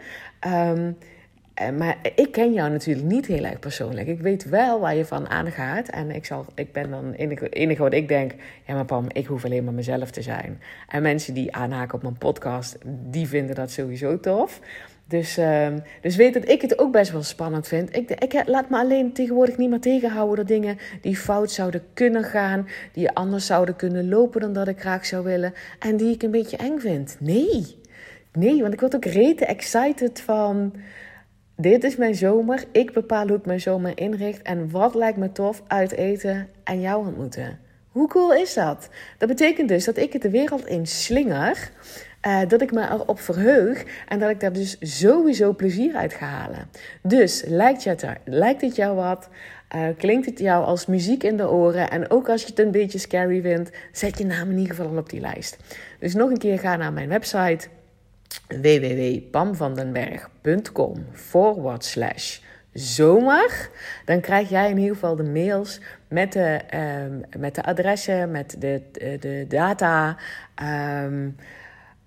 Um, 0.46 0.96
eh, 0.98 1.08
maar 1.68 1.96
ik 2.14 2.32
ken 2.32 2.52
jou 2.52 2.70
natuurlijk 2.70 3.06
niet 3.06 3.26
heel 3.26 3.44
erg 3.44 3.58
persoonlijk. 3.58 4.08
Ik 4.08 4.20
weet 4.20 4.44
wel 4.44 4.80
waar 4.80 4.94
je 4.94 5.04
van 5.04 5.28
aangaat. 5.28 5.88
En 5.88 6.10
ik, 6.10 6.24
zal, 6.24 6.44
ik 6.54 6.72
ben 6.72 6.90
dan 6.90 7.12
enige, 7.12 7.48
enige 7.48 7.82
wat 7.82 7.92
ik 7.92 8.08
denk. 8.08 8.34
Ja, 8.66 8.74
maar 8.74 8.84
Pam, 8.84 9.06
ik 9.12 9.26
hoef 9.26 9.44
alleen 9.44 9.64
maar 9.64 9.74
mezelf 9.74 10.10
te 10.10 10.22
zijn. 10.22 10.60
En 10.88 11.02
mensen 11.02 11.34
die 11.34 11.54
aanhaken 11.54 11.94
op 11.94 12.02
mijn 12.02 12.18
podcast, 12.18 12.78
die 12.84 13.28
vinden 13.28 13.54
dat 13.54 13.70
sowieso 13.70 14.20
tof. 14.20 14.60
Dus, 15.10 15.38
uh, 15.38 15.68
dus 16.00 16.16
weet 16.16 16.34
dat 16.34 16.48
ik 16.48 16.60
het 16.60 16.78
ook 16.78 16.92
best 16.92 17.12
wel 17.12 17.22
spannend 17.22 17.68
vind. 17.68 17.96
Ik, 17.96 18.10
ik 18.10 18.42
laat 18.46 18.70
me 18.70 18.76
alleen 18.76 19.12
tegenwoordig 19.12 19.56
niet 19.56 19.70
meer 19.70 19.80
tegenhouden 19.80 20.36
door 20.36 20.56
dingen 20.56 20.78
die 21.00 21.16
fout 21.16 21.50
zouden 21.50 21.82
kunnen 21.94 22.24
gaan. 22.24 22.68
Die 22.92 23.10
anders 23.10 23.46
zouden 23.46 23.76
kunnen 23.76 24.08
lopen 24.08 24.40
dan 24.40 24.52
dat 24.52 24.68
ik 24.68 24.80
graag 24.80 25.06
zou 25.06 25.24
willen. 25.24 25.54
En 25.78 25.96
die 25.96 26.14
ik 26.14 26.22
een 26.22 26.30
beetje 26.30 26.56
eng 26.56 26.78
vind. 26.78 27.16
Nee. 27.20 27.78
Nee, 28.32 28.60
want 28.60 28.72
ik 28.72 28.80
word 28.80 28.94
ook 28.94 29.04
rete 29.04 29.44
excited 29.44 30.20
van 30.20 30.72
dit 31.60 31.84
is 31.84 31.96
mijn 31.96 32.14
zomer. 32.14 32.64
Ik 32.72 32.92
bepaal 32.92 33.26
hoe 33.26 33.36
ik 33.36 33.46
mijn 33.46 33.60
zomer 33.60 33.98
inricht. 33.98 34.42
En 34.42 34.70
wat 34.70 34.94
lijkt 34.94 35.18
me 35.18 35.32
tof 35.32 35.62
uit 35.66 35.92
eten 35.92 36.48
en 36.64 36.80
jou 36.80 37.06
ontmoeten. 37.06 37.58
Hoe 37.88 38.08
cool 38.08 38.34
is 38.34 38.54
dat? 38.54 38.88
Dat 39.18 39.28
betekent 39.28 39.68
dus 39.68 39.84
dat 39.84 39.96
ik 39.96 40.12
het 40.12 40.22
de 40.22 40.30
wereld 40.30 40.66
in 40.66 40.86
slinger. 40.86 41.70
Uh, 42.26 42.40
dat 42.48 42.60
ik 42.60 42.72
me 42.72 42.82
erop 42.82 43.20
verheug 43.20 43.84
en 44.08 44.18
dat 44.18 44.30
ik 44.30 44.40
daar 44.40 44.52
dus 44.52 44.76
sowieso 44.80 45.52
plezier 45.52 45.94
uit 45.94 46.12
ga 46.12 46.26
halen. 46.26 46.68
Dus 47.02 47.44
lijkt, 47.46 47.84
het, 47.84 48.04
lijkt 48.24 48.60
het 48.60 48.76
jou 48.76 48.96
wat? 48.96 49.28
Uh, 49.76 49.86
klinkt 49.96 50.26
het 50.26 50.38
jou 50.38 50.64
als 50.64 50.86
muziek 50.86 51.22
in 51.22 51.36
de 51.36 51.50
oren? 51.50 51.90
En 51.90 52.10
ook 52.10 52.28
als 52.28 52.42
je 52.42 52.48
het 52.48 52.58
een 52.58 52.70
beetje 52.70 52.98
scary 52.98 53.40
vindt, 53.40 53.70
zet 53.92 54.18
je 54.18 54.24
naam 54.26 54.50
in 54.50 54.58
ieder 54.58 54.74
geval 54.74 54.96
op 54.96 55.10
die 55.10 55.20
lijst. 55.20 55.56
Dus 55.98 56.14
nog 56.14 56.30
een 56.30 56.38
keer 56.38 56.58
ga 56.58 56.76
naar 56.76 56.92
mijn 56.92 57.08
website 57.08 57.68
www.pamvandenberg.com 58.48 61.06
forward 61.12 61.84
slash 61.84 62.38
zomer. 62.72 63.70
Dan 64.04 64.20
krijg 64.20 64.48
jij 64.48 64.70
in 64.70 64.78
ieder 64.78 64.94
geval 64.94 65.16
de 65.16 65.22
mails 65.22 65.80
met 66.08 66.32
de, 66.32 66.60
um, 66.74 67.22
met 67.38 67.54
de 67.54 67.62
adressen, 67.62 68.30
met 68.30 68.56
de, 68.58 68.82
de, 69.20 69.44
data. 69.48 70.16
Um, 71.02 71.36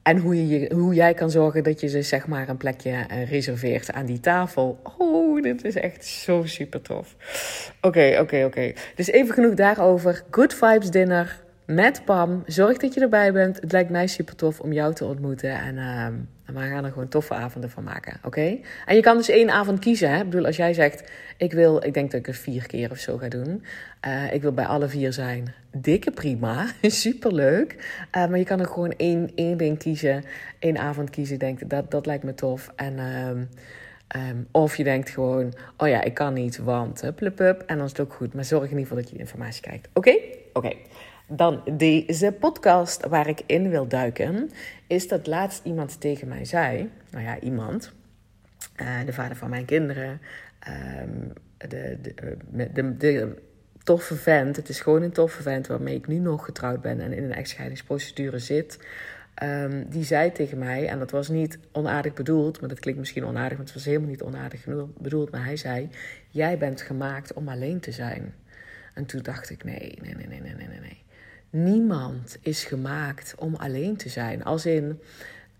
en 0.03 0.17
hoe, 0.17 0.47
je, 0.47 0.71
hoe 0.73 0.93
jij 0.93 1.13
kan 1.13 1.31
zorgen 1.31 1.63
dat 1.63 1.79
je 1.79 1.89
dus 1.89 2.07
zeg 2.07 2.27
maar 2.27 2.49
een 2.49 2.57
plekje 2.57 2.89
uh, 2.89 3.29
reserveert 3.29 3.91
aan 3.91 4.05
die 4.05 4.19
tafel. 4.19 4.79
Oh, 4.97 5.41
dit 5.41 5.65
is 5.65 5.75
echt 5.75 6.05
zo 6.05 6.45
super 6.45 6.81
tof. 6.81 7.15
Oké, 7.81 8.17
oké, 8.19 8.43
oké. 8.45 8.73
Dus 8.95 9.07
even 9.07 9.33
genoeg 9.33 9.53
daarover. 9.53 10.23
Good 10.31 10.53
Vibes 10.53 10.89
Dinner 10.89 11.42
met 11.65 12.05
Pam. 12.05 12.43
Zorg 12.45 12.77
dat 12.77 12.93
je 12.93 13.01
erbij 13.01 13.33
bent. 13.33 13.61
Het 13.61 13.71
lijkt 13.71 13.89
mij 13.89 14.07
super 14.07 14.35
tof 14.35 14.59
om 14.59 14.73
jou 14.73 14.93
te 14.93 15.05
ontmoeten. 15.05 15.49
En 15.49 15.75
uh, 15.75 16.55
we 16.55 16.61
gaan 16.61 16.85
er 16.85 16.91
gewoon 16.91 17.07
toffe 17.07 17.33
avonden 17.33 17.69
van 17.69 17.83
maken. 17.83 18.19
Oké? 18.23 18.57
En 18.85 18.95
je 18.95 19.01
kan 19.01 19.17
dus 19.17 19.29
één 19.29 19.49
avond 19.49 19.79
kiezen. 19.79 20.09
Hè? 20.09 20.17
Ik 20.17 20.29
bedoel, 20.29 20.45
als 20.45 20.55
jij 20.55 20.73
zegt: 20.73 21.11
Ik 21.37 21.53
wil, 21.53 21.83
ik 21.85 21.93
denk 21.93 22.11
dat 22.11 22.19
ik 22.19 22.25
het 22.25 22.37
vier 22.37 22.67
keer 22.67 22.91
of 22.91 22.97
zo 22.97 23.17
ga 23.17 23.27
doen. 23.27 23.63
Uh, 24.07 24.33
ik 24.33 24.41
wil 24.41 24.51
bij 24.51 24.65
alle 24.65 24.87
vier 24.87 25.13
zijn. 25.13 25.53
Dikke 25.71 26.11
prima. 26.11 26.65
super 26.81 27.33
leuk. 27.33 27.75
Uh, 28.15 28.27
maar 28.27 28.37
je 28.37 28.45
kan 28.45 28.59
er 28.59 28.67
gewoon 28.67 28.93
één, 28.97 29.31
één 29.35 29.57
ding 29.57 29.77
kiezen. 29.77 30.23
één 30.59 30.77
avond 30.77 31.09
kiezen. 31.09 31.39
Denk 31.39 31.69
dat, 31.69 31.91
dat 31.91 32.05
lijkt 32.05 32.23
me 32.23 32.33
tof. 32.33 32.71
En. 32.75 32.99
Um, 32.99 33.49
Um, 34.17 34.47
of 34.51 34.75
je 34.75 34.83
denkt 34.83 35.09
gewoon, 35.09 35.53
oh 35.77 35.87
ja, 35.87 36.01
ik 36.01 36.13
kan 36.13 36.33
niet, 36.33 36.57
want 36.57 37.01
hup, 37.01 37.19
hup. 37.19 37.63
En 37.65 37.77
dan 37.77 37.85
is 37.85 37.91
het 37.91 37.99
ook 37.99 38.13
goed. 38.13 38.33
Maar 38.33 38.43
zorg 38.43 38.63
in 38.63 38.69
ieder 38.69 38.83
geval 38.83 39.01
dat 39.01 39.09
je 39.09 39.17
informatie 39.17 39.61
krijgt. 39.61 39.89
Oké? 39.93 40.15
Oké. 40.53 40.73
Dan 41.27 41.61
deze 41.77 42.31
podcast 42.31 43.05
waar 43.07 43.27
ik 43.27 43.41
in 43.45 43.69
wil 43.69 43.87
duiken, 43.87 44.51
is 44.87 45.07
dat 45.07 45.27
laatst 45.27 45.65
iemand 45.65 46.01
tegen 46.01 46.27
mij 46.27 46.45
zei. 46.45 46.89
Nou 47.11 47.23
ja, 47.23 47.39
iemand. 47.39 47.93
Uh, 48.81 49.05
de 49.05 49.13
vader 49.13 49.35
van 49.37 49.49
mijn 49.49 49.65
kinderen. 49.65 50.21
Um, 51.01 51.33
de, 51.57 51.97
de, 52.01 52.37
de, 52.51 52.97
de, 52.97 53.41
toffe 53.83 54.15
vent. 54.15 54.55
Het 54.55 54.69
is 54.69 54.79
gewoon 54.79 55.01
een 55.01 55.11
toffe 55.11 55.41
vent 55.41 55.67
waarmee 55.67 55.95
ik 55.95 56.07
nu 56.07 56.17
nog 56.17 56.45
getrouwd 56.45 56.81
ben 56.81 56.99
en 56.99 57.13
in 57.13 57.23
een 57.23 57.33
echtscheidingsprocedure 57.33 58.39
zit. 58.39 58.79
Um, 59.43 59.89
die 59.89 60.03
zei 60.03 60.31
tegen 60.31 60.57
mij, 60.57 60.87
en 60.87 60.99
dat 60.99 61.11
was 61.11 61.27
niet 61.27 61.59
onaardig 61.71 62.13
bedoeld, 62.13 62.59
maar 62.59 62.69
dat 62.69 62.79
klinkt 62.79 62.99
misschien 62.99 63.25
onaardig, 63.25 63.57
want 63.57 63.69
het 63.69 63.77
was 63.77 63.87
helemaal 63.87 64.09
niet 64.09 64.21
onaardig 64.21 64.65
bedoeld. 64.97 65.31
Maar 65.31 65.45
hij 65.45 65.57
zei: 65.57 65.89
Jij 66.29 66.57
bent 66.57 66.81
gemaakt 66.81 67.33
om 67.33 67.47
alleen 67.47 67.79
te 67.79 67.91
zijn. 67.91 68.33
En 68.93 69.05
toen 69.05 69.21
dacht 69.21 69.49
ik: 69.49 69.63
Nee, 69.63 69.97
nee, 70.01 70.15
nee, 70.15 70.27
nee, 70.27 70.41
nee, 70.41 70.67
nee, 70.67 70.79
nee. 70.79 71.02
Niemand 71.55 72.37
is 72.41 72.63
gemaakt 72.63 73.35
om 73.37 73.55
alleen 73.55 73.97
te 73.97 74.09
zijn. 74.09 74.43
Als 74.43 74.65
in 74.65 74.99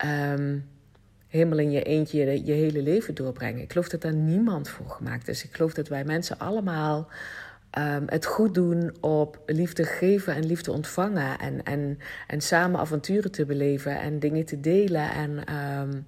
um, 0.06 0.70
helemaal 1.28 1.58
in 1.58 1.72
je 1.72 1.84
eentje 1.84 2.46
je, 2.46 2.52
hele 2.52 2.82
leven 2.82 3.16
doorbrengen. 3.16 3.62
Ik 3.62 3.72
geloof 3.72 3.90
dat 3.90 4.02
daar 4.02 4.14
niemand 4.14 4.70
voor 4.70 4.90
gemaakt 4.90 5.28
is. 5.28 5.44
Ik 5.44 5.56
geloof 5.56 5.74
dat 5.74 5.88
wij 5.88 6.04
mensen 6.04 6.40
allemaal 6.40 7.08
um, 7.78 8.04
het 8.06 8.26
goed 8.26 8.54
doen 8.54 8.96
op 9.02 9.42
liefde 9.46 9.84
geven 9.84 10.36
en 10.36 10.46
liefde 10.46 10.72
ontvangen. 10.72 11.40
En, 11.40 11.64
en, 11.64 12.00
en 12.28 12.42
samen 12.42 12.80
avonturen 12.80 13.32
te 13.32 13.46
beleven 13.46 14.00
en 14.00 14.20
dingen 14.20 14.46
te 14.46 14.60
delen. 14.60 15.12
En, 15.12 15.56
um, 15.56 16.06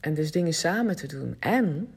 en 0.00 0.14
dus 0.14 0.30
dingen 0.30 0.54
samen 0.54 0.96
te 0.96 1.06
doen. 1.06 1.36
En, 1.38 1.88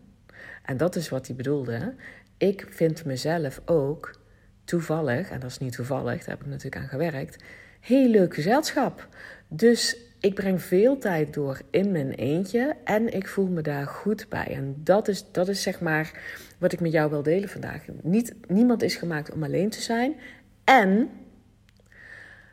en 0.63 0.77
dat 0.77 0.95
is 0.95 1.09
wat 1.09 1.27
hij 1.27 1.35
bedoelde, 1.35 1.93
ik 2.37 2.67
vind 2.69 3.05
mezelf 3.05 3.61
ook 3.65 4.23
toevallig, 4.65 5.29
en 5.29 5.39
dat 5.39 5.49
is 5.49 5.57
niet 5.57 5.75
toevallig, 5.75 6.19
daar 6.19 6.29
heb 6.29 6.41
ik 6.41 6.47
natuurlijk 6.47 6.81
aan 6.81 6.87
gewerkt, 6.87 7.43
heel 7.79 8.07
leuk 8.09 8.33
gezelschap. 8.33 9.07
Dus 9.47 9.97
ik 10.19 10.33
breng 10.33 10.61
veel 10.61 10.97
tijd 10.97 11.33
door 11.33 11.61
in 11.69 11.91
mijn 11.91 12.11
eentje 12.11 12.75
en 12.83 13.13
ik 13.13 13.27
voel 13.27 13.47
me 13.47 13.61
daar 13.61 13.87
goed 13.87 14.29
bij. 14.29 14.47
En 14.47 14.75
dat 14.83 15.07
is, 15.07 15.25
dat 15.31 15.47
is 15.47 15.61
zeg 15.61 15.79
maar 15.79 16.11
wat 16.57 16.71
ik 16.71 16.79
met 16.79 16.91
jou 16.91 17.09
wil 17.09 17.23
delen 17.23 17.49
vandaag. 17.49 17.81
Niet, 18.01 18.33
niemand 18.47 18.81
is 18.81 18.95
gemaakt 18.95 19.31
om 19.31 19.43
alleen 19.43 19.69
te 19.69 19.81
zijn. 19.81 20.15
En 20.63 21.09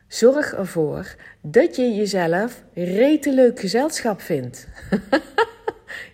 zorg 0.09 0.52
ervoor 0.52 1.14
dat 1.40 1.76
je 1.76 1.95
jezelf 1.95 2.62
rete 2.75 3.35
leuk 3.35 3.61
gezelschap 3.61 4.21
vindt. 4.21 4.69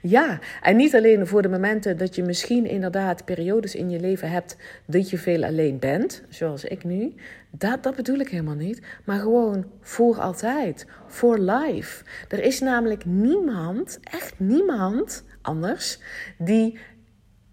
Ja, 0.02 0.38
en 0.62 0.76
niet 0.76 0.94
alleen 0.94 1.26
voor 1.26 1.42
de 1.42 1.48
momenten 1.48 1.96
dat 1.96 2.14
je 2.14 2.22
misschien 2.22 2.66
inderdaad 2.66 3.24
periodes 3.24 3.74
in 3.74 3.90
je 3.90 4.00
leven 4.00 4.30
hebt 4.30 4.56
dat 4.86 5.10
je 5.10 5.18
veel 5.18 5.44
alleen 5.44 5.78
bent, 5.78 6.22
zoals 6.28 6.64
ik 6.64 6.84
nu. 6.84 7.14
Dat, 7.50 7.82
dat 7.82 7.96
bedoel 7.96 8.18
ik 8.18 8.28
helemaal 8.28 8.54
niet. 8.54 8.82
Maar 9.04 9.18
gewoon 9.18 9.66
voor 9.80 10.20
altijd, 10.20 10.86
voor 11.06 11.38
life. 11.38 12.04
Er 12.28 12.42
is 12.42 12.60
namelijk 12.60 13.04
niemand, 13.04 13.98
echt 14.02 14.34
niemand 14.38 15.24
anders, 15.42 15.98
die 16.38 16.78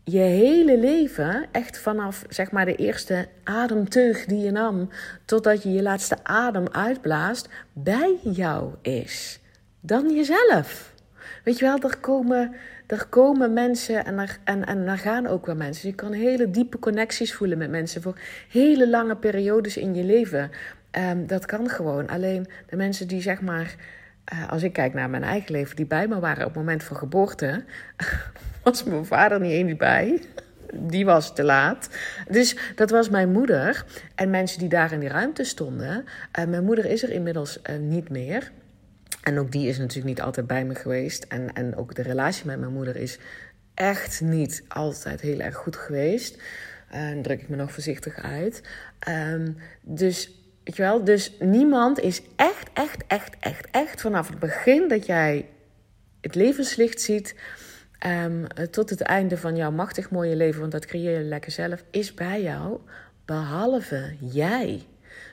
je 0.04 0.20
hele 0.20 0.80
leven, 0.80 1.46
echt 1.52 1.78
vanaf 1.78 2.24
zeg 2.30 2.52
maar 2.52 2.66
de 2.66 2.76
eerste 2.76 3.28
ademteug 3.44 4.26
die 4.26 4.40
je 4.40 4.52
nam, 4.52 4.90
totdat 5.26 5.64
je 5.64 5.72
je 5.72 5.82
laatste 5.82 6.18
adem 6.24 6.68
uitblaast, 6.72 7.50
bij 7.74 8.18
jou 8.24 8.74
is. 8.82 9.40
Dan 9.80 10.16
jezelf. 10.16 10.95
Weet 11.46 11.60
je 11.60 11.66
wel, 11.66 11.80
er 11.80 11.98
komen, 11.98 12.56
er 12.88 13.06
komen 13.10 13.54
mensen 13.54 14.06
en 14.06 14.20
er, 14.20 14.38
en, 14.44 14.66
en 14.66 14.88
er 14.88 14.98
gaan 14.98 15.28
ook 15.28 15.46
wel 15.46 15.56
mensen. 15.56 15.90
Je 15.90 15.96
kan 15.96 16.12
hele 16.12 16.52
diepe 16.52 16.80
connecties 16.80 17.34
voelen 17.34 17.58
met 17.58 17.70
mensen 17.70 18.02
voor 18.02 18.20
hele 18.50 18.90
lange 18.90 19.16
periodes 19.16 19.78
in 19.78 19.96
je 19.96 20.04
leven. 20.04 20.52
Um, 20.92 21.28
dat 21.28 21.46
kan 21.46 21.70
gewoon. 21.70 22.08
Alleen 22.08 22.48
de 22.70 22.76
mensen 22.76 23.08
die 23.08 23.22
zeg 23.22 23.42
maar, 23.42 23.76
uh, 24.34 24.52
als 24.52 24.64
ik 24.64 24.74
kijk 24.74 24.94
naar 24.94 25.10
mijn 25.10 25.24
eigen 25.24 25.52
leven, 25.52 25.76
die 25.76 25.86
bij 25.86 26.08
me 26.08 26.20
waren 26.20 26.46
op 26.46 26.54
het 26.54 26.64
moment 26.64 26.84
van 26.84 26.98
geboorte, 26.98 27.64
was 28.64 28.84
mijn 28.84 29.06
vader 29.06 29.40
niet 29.40 29.52
eens 29.52 29.76
bij. 29.76 30.22
Die 30.74 31.06
was 31.06 31.36
te 31.36 31.44
laat. 31.44 31.90
Dus 32.30 32.58
dat 32.76 32.90
was 32.90 33.10
mijn 33.10 33.32
moeder 33.32 33.86
en 34.16 34.30
mensen 34.30 34.60
die 34.60 34.70
daar 34.70 34.92
in 34.92 35.00
die 35.00 35.10
ruimte 35.10 35.44
stonden. 35.44 36.06
Uh, 36.40 36.46
mijn 36.46 36.64
moeder 36.64 36.86
is 36.86 37.04
er 37.04 37.10
inmiddels 37.12 37.60
uh, 37.70 37.78
niet 37.78 38.10
meer. 38.10 38.52
En 39.26 39.40
ook 39.40 39.52
die 39.52 39.68
is 39.68 39.78
natuurlijk 39.78 40.08
niet 40.08 40.22
altijd 40.22 40.48
bij 40.48 40.66
me 40.66 40.76
geweest. 40.76 41.24
En, 41.24 41.54
en 41.54 41.76
ook 41.76 41.96
de 41.96 42.02
relatie 42.02 42.46
met 42.46 42.60
mijn 42.60 42.74
moeder 42.74 42.96
is 42.96 43.18
echt 43.74 44.22
niet 44.22 44.64
altijd 44.68 45.22
heel 45.22 45.40
erg 45.40 45.56
goed 45.56 45.76
geweest. 45.76 46.42
En 46.90 47.22
druk 47.22 47.42
ik 47.42 47.50
me 47.50 47.56
nog 47.56 47.72
voorzichtig 47.72 48.16
uit. 48.16 48.62
Um, 49.10 49.58
dus, 49.82 50.32
weet 50.64 50.76
je 50.76 50.82
wel, 50.82 51.04
dus 51.04 51.36
niemand 51.40 52.00
is 52.00 52.22
echt, 52.36 52.70
echt, 52.74 53.04
echt, 53.08 53.36
echt, 53.40 53.68
echt 53.72 54.02
vanaf 54.02 54.28
het 54.30 54.40
begin 54.40 54.88
dat 54.88 55.06
jij 55.06 55.50
het 56.22 56.36
levenslicht 56.36 57.02
ziet. 57.02 57.36
Um, 58.24 58.48
tot 58.72 58.90
het 58.90 59.02
einde 59.02 59.38
van 59.38 59.56
jouw 59.56 59.72
machtig 59.72 60.10
mooie 60.10 60.36
leven, 60.36 60.60
want 60.60 60.72
dat 60.72 60.86
creëer 60.86 61.18
je 61.18 61.24
lekker 61.24 61.52
zelf, 61.52 61.84
is 61.92 62.14
bij 62.14 62.42
jou, 62.42 62.80
behalve 63.26 64.16
jij. 64.20 64.86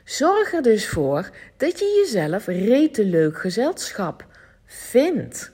Zorg 0.05 0.53
er 0.53 0.63
dus 0.63 0.89
voor 0.89 1.31
dat 1.57 1.79
je 1.79 2.03
jezelf 2.05 2.47
rete 2.47 3.05
leuk 3.05 3.39
gezelschap 3.39 4.27
vindt 4.65 5.53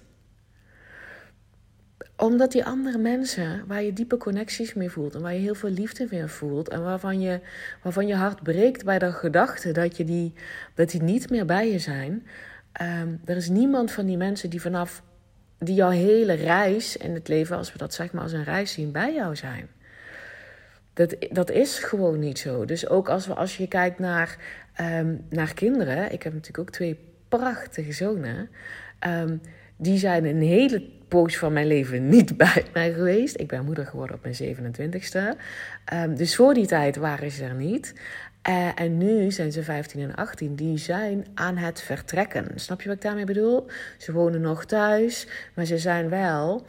omdat 2.19 2.53
die 2.53 2.65
andere 2.65 2.99
mensen, 2.99 3.65
waar 3.67 3.83
je 3.83 3.93
diepe 3.93 4.17
connecties 4.17 4.75
mee 4.75 4.91
voelt 4.91 5.15
en 5.15 5.21
waar 5.21 5.35
je 5.35 5.41
heel 5.41 5.55
veel 5.55 5.71
liefde 5.71 6.07
weer 6.07 6.29
voelt 6.29 6.69
en 6.69 6.83
waarvan 6.83 7.21
je, 7.21 7.41
waarvan 7.83 8.07
je 8.07 8.15
hart 8.15 8.43
breekt 8.43 8.85
bij 8.85 8.99
de 8.99 9.13
gedachte 9.13 9.73
dat, 9.73 9.97
je 9.97 10.05
die, 10.05 10.33
dat 10.75 10.91
die 10.91 11.03
niet 11.03 11.31
meer 11.31 11.45
bij 11.45 11.71
je 11.71 11.79
zijn. 11.79 12.27
Um, 12.83 13.21
er 13.25 13.37
is 13.37 13.49
niemand 13.49 13.91
van 13.91 14.07
die 14.07 14.17
mensen 14.17 14.51
die 14.51 14.61
vanaf 14.61 15.03
die 15.59 15.75
jouw 15.75 15.91
hele 15.91 16.33
reis 16.33 16.97
in 16.97 17.15
het 17.15 17.29
leven, 17.29 17.57
als 17.57 17.73
we 17.73 17.79
dat 17.79 17.95
zeg 17.95 18.13
maar 18.13 18.23
als 18.23 18.33
een 18.33 18.45
reis 18.45 18.73
zien, 18.73 18.93
bij 18.93 19.15
jou 19.15 19.37
zijn. 19.37 19.69
Dat, 20.99 21.17
dat 21.31 21.51
is 21.51 21.79
gewoon 21.79 22.19
niet 22.19 22.39
zo. 22.39 22.65
Dus 22.65 22.89
ook 22.89 23.09
als, 23.09 23.27
we, 23.27 23.35
als 23.35 23.57
je 23.57 23.69
kijkt 23.69 23.99
naar, 23.99 24.37
um, 24.81 25.25
naar 25.31 25.55
kinderen, 25.55 26.13
ik 26.13 26.23
heb 26.23 26.33
natuurlijk 26.33 26.59
ook 26.59 26.71
twee 26.75 26.99
prachtige 27.29 27.93
zonen. 27.93 28.49
Um, 29.07 29.41
die 29.77 29.99
zijn 29.99 30.25
een 30.25 30.43
hele 30.43 30.83
poos 31.09 31.39
van 31.39 31.53
mijn 31.53 31.67
leven 31.67 32.09
niet 32.09 32.37
bij 32.47 32.65
mij 32.73 32.93
geweest. 32.93 33.41
Ik 33.41 33.49
ben 33.49 33.65
moeder 33.65 33.87
geworden 33.87 34.17
op 34.17 34.23
mijn 34.23 34.57
27ste. 34.57 35.41
Um, 35.95 36.17
dus 36.17 36.37
voor 36.37 36.55
die 36.55 36.67
tijd 36.67 36.97
waren 36.97 37.31
ze 37.31 37.45
er 37.45 37.55
niet. 37.55 37.95
Uh, 38.49 38.69
en 38.75 38.99
nu 38.99 39.31
zijn 39.31 39.53
ze 39.53 39.63
15 39.63 40.01
en 40.01 40.15
18. 40.15 40.55
Die 40.55 40.79
zijn 40.79 41.27
aan 41.35 41.57
het 41.57 41.81
vertrekken. 41.81 42.47
Snap 42.55 42.81
je 42.83 42.89
wat 42.89 42.97
ik 42.97 43.03
daarmee 43.03 43.25
bedoel? 43.25 43.67
Ze 43.99 44.13
wonen 44.13 44.41
nog 44.41 44.65
thuis, 44.65 45.27
maar 45.55 45.65
ze 45.65 45.79
zijn 45.79 46.09
wel 46.09 46.67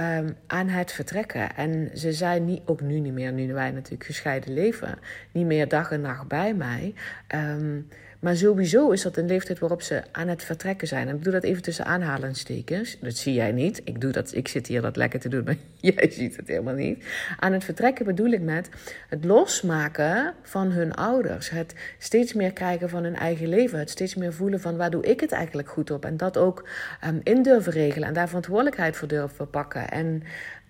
um, 0.00 0.36
aan 0.46 0.68
het 0.68 0.92
vertrekken. 0.92 1.56
En 1.56 1.90
ze 1.94 2.12
zijn 2.12 2.44
niet, 2.44 2.62
ook 2.64 2.80
nu 2.80 3.00
niet 3.00 3.12
meer, 3.12 3.32
nu 3.32 3.52
wij 3.52 3.70
natuurlijk 3.70 4.04
gescheiden 4.04 4.54
leven, 4.54 4.98
niet 5.32 5.46
meer 5.46 5.68
dag 5.68 5.90
en 5.90 6.00
nacht 6.00 6.28
bij 6.28 6.54
mij. 6.54 6.94
Um, 7.34 7.88
maar 8.24 8.36
sowieso 8.36 8.90
is 8.90 9.02
dat 9.02 9.16
een 9.16 9.26
leeftijd 9.26 9.58
waarop 9.58 9.82
ze 9.82 10.02
aan 10.12 10.28
het 10.28 10.44
vertrekken 10.44 10.88
zijn. 10.88 11.08
En 11.08 11.16
ik 11.16 11.24
doe 11.24 11.32
dat 11.32 11.42
even 11.42 11.62
tussen 11.62 11.84
aanhalingstekens. 11.84 12.96
Dat 13.00 13.16
zie 13.16 13.34
jij 13.34 13.52
niet. 13.52 13.80
Ik, 13.84 14.00
doe 14.00 14.12
dat, 14.12 14.34
ik 14.34 14.48
zit 14.48 14.66
hier 14.66 14.82
dat 14.82 14.96
lekker 14.96 15.20
te 15.20 15.28
doen, 15.28 15.44
maar 15.44 15.56
jij 15.92 16.10
ziet 16.10 16.36
het 16.36 16.48
helemaal 16.48 16.74
niet. 16.74 17.04
Aan 17.38 17.52
het 17.52 17.64
vertrekken 17.64 18.04
bedoel 18.04 18.30
ik 18.30 18.40
met 18.40 18.68
het 19.08 19.24
losmaken 19.24 20.34
van 20.42 20.70
hun 20.70 20.94
ouders. 20.94 21.50
Het 21.50 21.74
steeds 21.98 22.32
meer 22.32 22.52
kijken 22.52 22.88
van 22.88 23.02
hun 23.02 23.16
eigen 23.16 23.48
leven. 23.48 23.78
Het 23.78 23.90
steeds 23.90 24.14
meer 24.14 24.32
voelen 24.32 24.60
van 24.60 24.76
waar 24.76 24.90
doe 24.90 25.06
ik 25.06 25.20
het 25.20 25.32
eigenlijk 25.32 25.68
goed 25.68 25.90
op. 25.90 26.04
En 26.04 26.16
dat 26.16 26.36
ook 26.36 26.68
um, 27.06 27.20
in 27.22 27.42
durven 27.42 27.72
regelen. 27.72 28.08
En 28.08 28.14
daar 28.14 28.26
verantwoordelijkheid 28.26 28.96
voor 28.96 29.08
durven 29.08 29.50
pakken. 29.50 29.90
En 29.90 30.22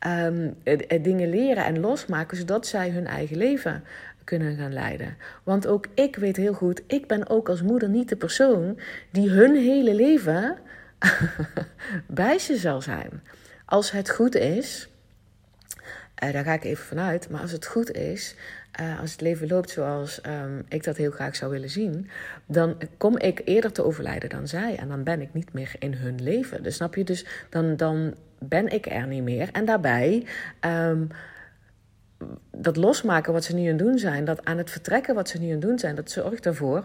um, 0.06 0.56
dingen 1.02 1.30
leren 1.30 1.64
en 1.64 1.80
losmaken, 1.80 2.36
zodat 2.36 2.66
zij 2.66 2.90
hun 2.90 3.06
eigen 3.06 3.36
leven 3.36 3.84
kunnen 4.24 4.56
gaan 4.56 4.72
leiden. 4.72 5.16
Want 5.42 5.66
ook 5.66 5.86
ik 5.94 6.16
weet 6.16 6.36
heel 6.36 6.52
goed, 6.52 6.82
ik 6.86 7.06
ben 7.06 7.28
ook 7.28 7.48
als 7.48 7.62
moeder 7.62 7.88
niet 7.88 8.08
de 8.08 8.16
persoon 8.16 8.78
die 9.10 9.30
hun 9.30 9.56
hele 9.56 9.94
leven 9.94 10.56
bij 12.06 12.38
ze 12.38 12.56
zal 12.56 12.82
zijn. 12.82 13.22
Als 13.64 13.90
het 13.90 14.10
goed 14.10 14.34
is, 14.34 14.88
uh, 16.24 16.32
daar 16.32 16.44
ga 16.44 16.52
ik 16.52 16.64
even 16.64 16.84
vanuit, 16.84 17.28
maar 17.30 17.40
als 17.40 17.52
het 17.52 17.66
goed 17.66 17.92
is, 17.92 18.36
uh, 18.80 19.00
als 19.00 19.12
het 19.12 19.20
leven 19.20 19.48
loopt 19.48 19.70
zoals 19.70 20.20
um, 20.26 20.64
ik 20.68 20.84
dat 20.84 20.96
heel 20.96 21.10
graag 21.10 21.36
zou 21.36 21.50
willen 21.50 21.70
zien, 21.70 22.10
dan 22.46 22.76
kom 22.96 23.18
ik 23.18 23.40
eerder 23.44 23.72
te 23.72 23.84
overlijden 23.84 24.28
dan 24.28 24.48
zij. 24.48 24.76
En 24.76 24.88
dan 24.88 25.02
ben 25.02 25.20
ik 25.20 25.34
niet 25.34 25.52
meer 25.52 25.72
in 25.78 25.94
hun 25.94 26.22
leven. 26.22 26.62
Dus 26.62 26.74
snap 26.74 26.94
je? 26.94 27.04
Dus 27.04 27.26
dan, 27.50 27.76
dan 27.76 28.14
ben 28.38 28.68
ik 28.68 28.86
er 28.86 29.06
niet 29.06 29.22
meer. 29.22 29.48
En 29.52 29.64
daarbij. 29.64 30.26
Um, 30.60 31.08
dat 32.50 32.76
losmaken 32.76 33.32
wat 33.32 33.44
ze 33.44 33.54
nu 33.54 33.60
aan 33.60 33.66
het 33.66 33.78
doen 33.78 33.98
zijn, 33.98 34.24
dat 34.24 34.44
aan 34.44 34.58
het 34.58 34.70
vertrekken 34.70 35.14
wat 35.14 35.28
ze 35.28 35.38
nu 35.38 35.46
aan 35.46 35.52
het 35.52 35.60
doen 35.60 35.78
zijn, 35.78 35.94
dat 35.94 36.10
zorgt 36.10 36.46
ervoor 36.46 36.84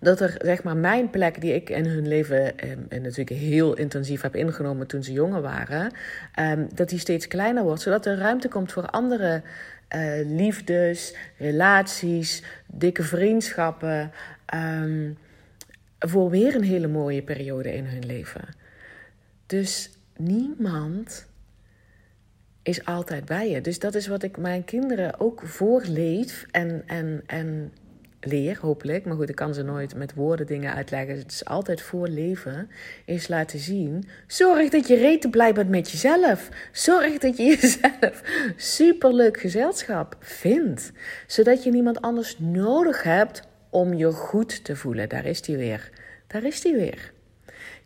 dat 0.00 0.20
er, 0.20 0.34
zeg 0.44 0.62
maar, 0.62 0.76
mijn 0.76 1.10
plek 1.10 1.40
die 1.40 1.54
ik 1.54 1.70
in 1.70 1.86
hun 1.86 2.08
leven 2.08 2.58
eh, 2.58 3.00
natuurlijk 3.00 3.40
heel 3.40 3.74
intensief 3.74 4.20
heb 4.20 4.36
ingenomen 4.36 4.86
toen 4.86 5.02
ze 5.02 5.12
jonger 5.12 5.40
waren, 5.40 5.92
eh, 6.34 6.52
dat 6.74 6.88
die 6.88 6.98
steeds 6.98 7.28
kleiner 7.28 7.62
wordt, 7.62 7.80
zodat 7.80 8.06
er 8.06 8.18
ruimte 8.18 8.48
komt 8.48 8.72
voor 8.72 8.86
andere 8.86 9.42
eh, 9.88 10.26
liefdes, 10.26 11.16
relaties, 11.38 12.42
dikke 12.66 13.02
vriendschappen, 13.02 14.12
ehm, 14.46 15.10
voor 15.98 16.30
weer 16.30 16.54
een 16.54 16.64
hele 16.64 16.88
mooie 16.88 17.22
periode 17.22 17.74
in 17.74 17.84
hun 17.84 18.06
leven. 18.06 18.44
Dus 19.46 19.90
niemand 20.16 21.26
is 22.62 22.84
altijd 22.84 23.24
bij 23.24 23.50
je. 23.50 23.60
Dus 23.60 23.78
dat 23.78 23.94
is 23.94 24.06
wat 24.06 24.22
ik 24.22 24.36
mijn 24.36 24.64
kinderen 24.64 25.20
ook 25.20 25.42
voorleef 25.44 26.46
en, 26.50 26.82
en, 26.86 27.22
en 27.26 27.72
leer, 28.20 28.58
hopelijk. 28.60 29.04
Maar 29.04 29.16
goed, 29.16 29.28
ik 29.28 29.34
kan 29.34 29.54
ze 29.54 29.62
nooit 29.62 29.94
met 29.94 30.14
woorden 30.14 30.46
dingen 30.46 30.74
uitleggen. 30.74 31.18
Het 31.18 31.32
is 31.32 31.44
altijd 31.44 31.80
voorleven, 31.80 32.70
is 33.04 33.28
laten 33.28 33.58
zien. 33.58 34.08
Zorg 34.26 34.68
dat 34.68 34.88
je 34.88 34.96
rete 34.96 35.28
blij 35.28 35.52
bent 35.52 35.68
met 35.68 35.90
jezelf. 35.90 36.48
Zorg 36.72 37.18
dat 37.18 37.36
je 37.36 37.44
jezelf 37.60 38.22
superleuk 38.56 39.40
gezelschap 39.40 40.16
vindt. 40.20 40.92
Zodat 41.26 41.64
je 41.64 41.70
niemand 41.70 42.00
anders 42.00 42.38
nodig 42.38 43.02
hebt 43.02 43.42
om 43.70 43.94
je 43.94 44.12
goed 44.12 44.64
te 44.64 44.76
voelen. 44.76 45.08
Daar 45.08 45.26
is 45.26 45.42
die 45.42 45.56
weer. 45.56 45.90
Daar 46.26 46.44
is 46.44 46.60
die 46.60 46.74
weer. 46.74 47.12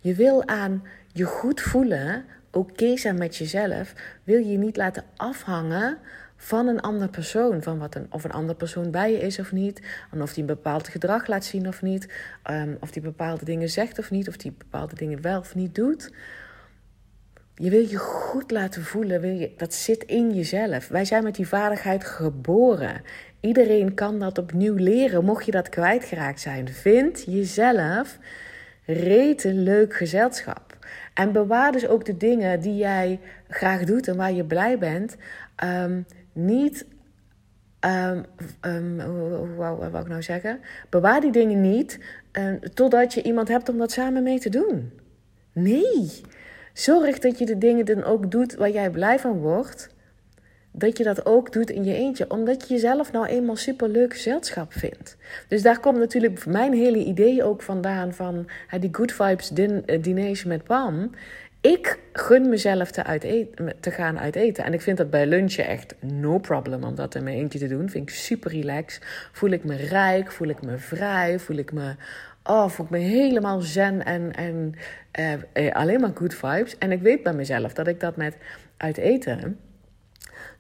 Je 0.00 0.14
wil 0.14 0.46
aan 0.46 0.82
je 1.12 1.24
goed 1.24 1.60
voelen 1.60 2.24
oké 2.56 2.96
zijn 2.96 3.18
met 3.18 3.36
jezelf, 3.36 3.92
wil 4.24 4.38
je 4.38 4.50
je 4.50 4.58
niet 4.58 4.76
laten 4.76 5.04
afhangen 5.16 5.98
van 6.36 6.66
een 6.66 6.80
andere 6.80 7.10
persoon. 7.10 7.62
Van 7.62 7.78
wat 7.78 7.94
een, 7.94 8.06
of 8.10 8.24
een 8.24 8.32
andere 8.32 8.58
persoon 8.58 8.90
bij 8.90 9.12
je 9.12 9.18
is 9.18 9.38
of 9.38 9.52
niet. 9.52 9.82
En 10.12 10.22
of 10.22 10.32
die 10.32 10.40
een 10.40 10.54
bepaald 10.54 10.88
gedrag 10.88 11.26
laat 11.26 11.44
zien 11.44 11.68
of 11.68 11.82
niet. 11.82 12.12
Um, 12.50 12.76
of 12.80 12.90
die 12.90 13.02
bepaalde 13.02 13.44
dingen 13.44 13.68
zegt 13.68 13.98
of 13.98 14.10
niet. 14.10 14.28
Of 14.28 14.36
die 14.36 14.52
bepaalde 14.58 14.94
dingen 14.94 15.22
wel 15.22 15.38
of 15.38 15.54
niet 15.54 15.74
doet. 15.74 16.12
Je 17.54 17.70
wil 17.70 17.88
je 17.88 17.96
goed 17.96 18.50
laten 18.50 18.82
voelen. 18.82 19.20
Wil 19.20 19.34
je, 19.34 19.52
dat 19.56 19.74
zit 19.74 20.04
in 20.04 20.34
jezelf. 20.34 20.88
Wij 20.88 21.04
zijn 21.04 21.22
met 21.22 21.34
die 21.34 21.48
vaardigheid 21.48 22.04
geboren. 22.04 23.02
Iedereen 23.40 23.94
kan 23.94 24.18
dat 24.18 24.38
opnieuw 24.38 24.74
leren, 24.74 25.24
mocht 25.24 25.44
je 25.44 25.50
dat 25.50 25.68
kwijtgeraakt 25.68 26.40
zijn. 26.40 26.68
Vind 26.68 27.24
jezelf 27.26 28.18
rete 28.84 29.52
leuk 29.52 29.94
gezelschap. 29.94 30.65
En 31.16 31.32
bewaar 31.32 31.72
dus 31.72 31.88
ook 31.88 32.04
de 32.04 32.16
dingen 32.16 32.60
die 32.60 32.76
jij 32.76 33.20
graag 33.48 33.84
doet 33.84 34.08
en 34.08 34.16
waar 34.16 34.32
je 34.32 34.44
blij 34.44 34.78
bent. 34.78 35.16
Um, 35.64 36.06
niet. 36.32 36.86
Um, 37.80 38.24
um, 38.60 39.00
hoe, 39.00 39.54
wou 39.56 40.00
ik 40.00 40.08
nou 40.08 40.22
zeggen? 40.22 40.60
Bewaar 40.90 41.20
die 41.20 41.32
dingen 41.32 41.60
niet 41.60 41.98
totdat 42.74 43.14
je 43.14 43.22
iemand 43.22 43.48
hebt 43.48 43.68
om 43.68 43.78
dat 43.78 43.92
samen 43.92 44.22
mee 44.22 44.38
te 44.38 44.50
doen. 44.50 44.92
Nee. 45.52 46.20
Zorg 46.72 47.18
dat 47.18 47.38
je 47.38 47.46
de 47.46 47.58
dingen 47.58 47.84
dan 47.84 48.04
ook 48.04 48.30
doet 48.30 48.54
waar 48.54 48.70
jij 48.70 48.90
blij 48.90 49.18
van 49.18 49.38
wordt 49.38 49.94
dat 50.78 50.98
je 50.98 51.04
dat 51.04 51.26
ook 51.26 51.52
doet 51.52 51.70
in 51.70 51.84
je 51.84 51.94
eentje. 51.94 52.30
Omdat 52.30 52.68
je 52.68 52.74
jezelf 52.74 53.12
nou 53.12 53.26
eenmaal 53.26 53.56
superleuk 53.56 54.12
gezelschap 54.12 54.72
vindt. 54.72 55.16
Dus 55.48 55.62
daar 55.62 55.80
komt 55.80 55.98
natuurlijk 55.98 56.46
mijn 56.46 56.72
hele 56.72 57.04
idee 57.04 57.44
ook 57.44 57.62
vandaan 57.62 58.14
van 58.14 58.46
die 58.80 58.88
Good 58.92 59.12
Vibes 59.12 59.48
din, 59.48 59.82
uh, 59.86 60.02
diners 60.02 60.44
met 60.44 60.64
Pam. 60.64 61.10
Ik 61.60 61.98
gun 62.12 62.48
mezelf 62.48 62.90
te, 62.90 63.04
uit 63.04 63.22
eten, 63.22 63.72
te 63.80 63.90
gaan 63.90 64.18
uit 64.18 64.36
eten. 64.36 64.64
En 64.64 64.72
ik 64.72 64.80
vind 64.80 64.96
dat 64.96 65.10
bij 65.10 65.26
lunchen 65.26 65.66
echt 65.66 65.94
no 66.00 66.38
problem 66.38 66.84
om 66.84 66.94
dat 66.94 67.14
in 67.14 67.24
mijn 67.24 67.36
eentje 67.36 67.58
te 67.58 67.68
doen. 67.68 67.90
Vind 67.90 68.08
ik 68.08 68.14
super 68.14 68.50
relaxed. 68.50 69.02
Voel 69.32 69.50
ik 69.50 69.64
me 69.64 69.76
rijk, 69.76 70.32
voel 70.32 70.48
ik 70.48 70.62
me 70.62 70.78
vrij, 70.78 71.38
voel 71.38 71.56
ik 71.56 71.72
me... 71.72 71.94
Oh, 72.44 72.68
voel 72.68 72.84
ik 72.84 72.90
me 72.90 72.98
helemaal 72.98 73.60
zen 73.60 74.04
en, 74.04 74.32
en 74.32 74.74
uh, 75.18 75.32
uh, 75.64 75.74
alleen 75.74 76.00
maar 76.00 76.10
good 76.14 76.34
vibes. 76.34 76.78
En 76.78 76.92
ik 76.92 77.00
weet 77.00 77.22
bij 77.22 77.32
mezelf 77.32 77.72
dat 77.72 77.86
ik 77.86 78.00
dat 78.00 78.16
met 78.16 78.36
uit 78.76 78.96
eten 78.96 79.58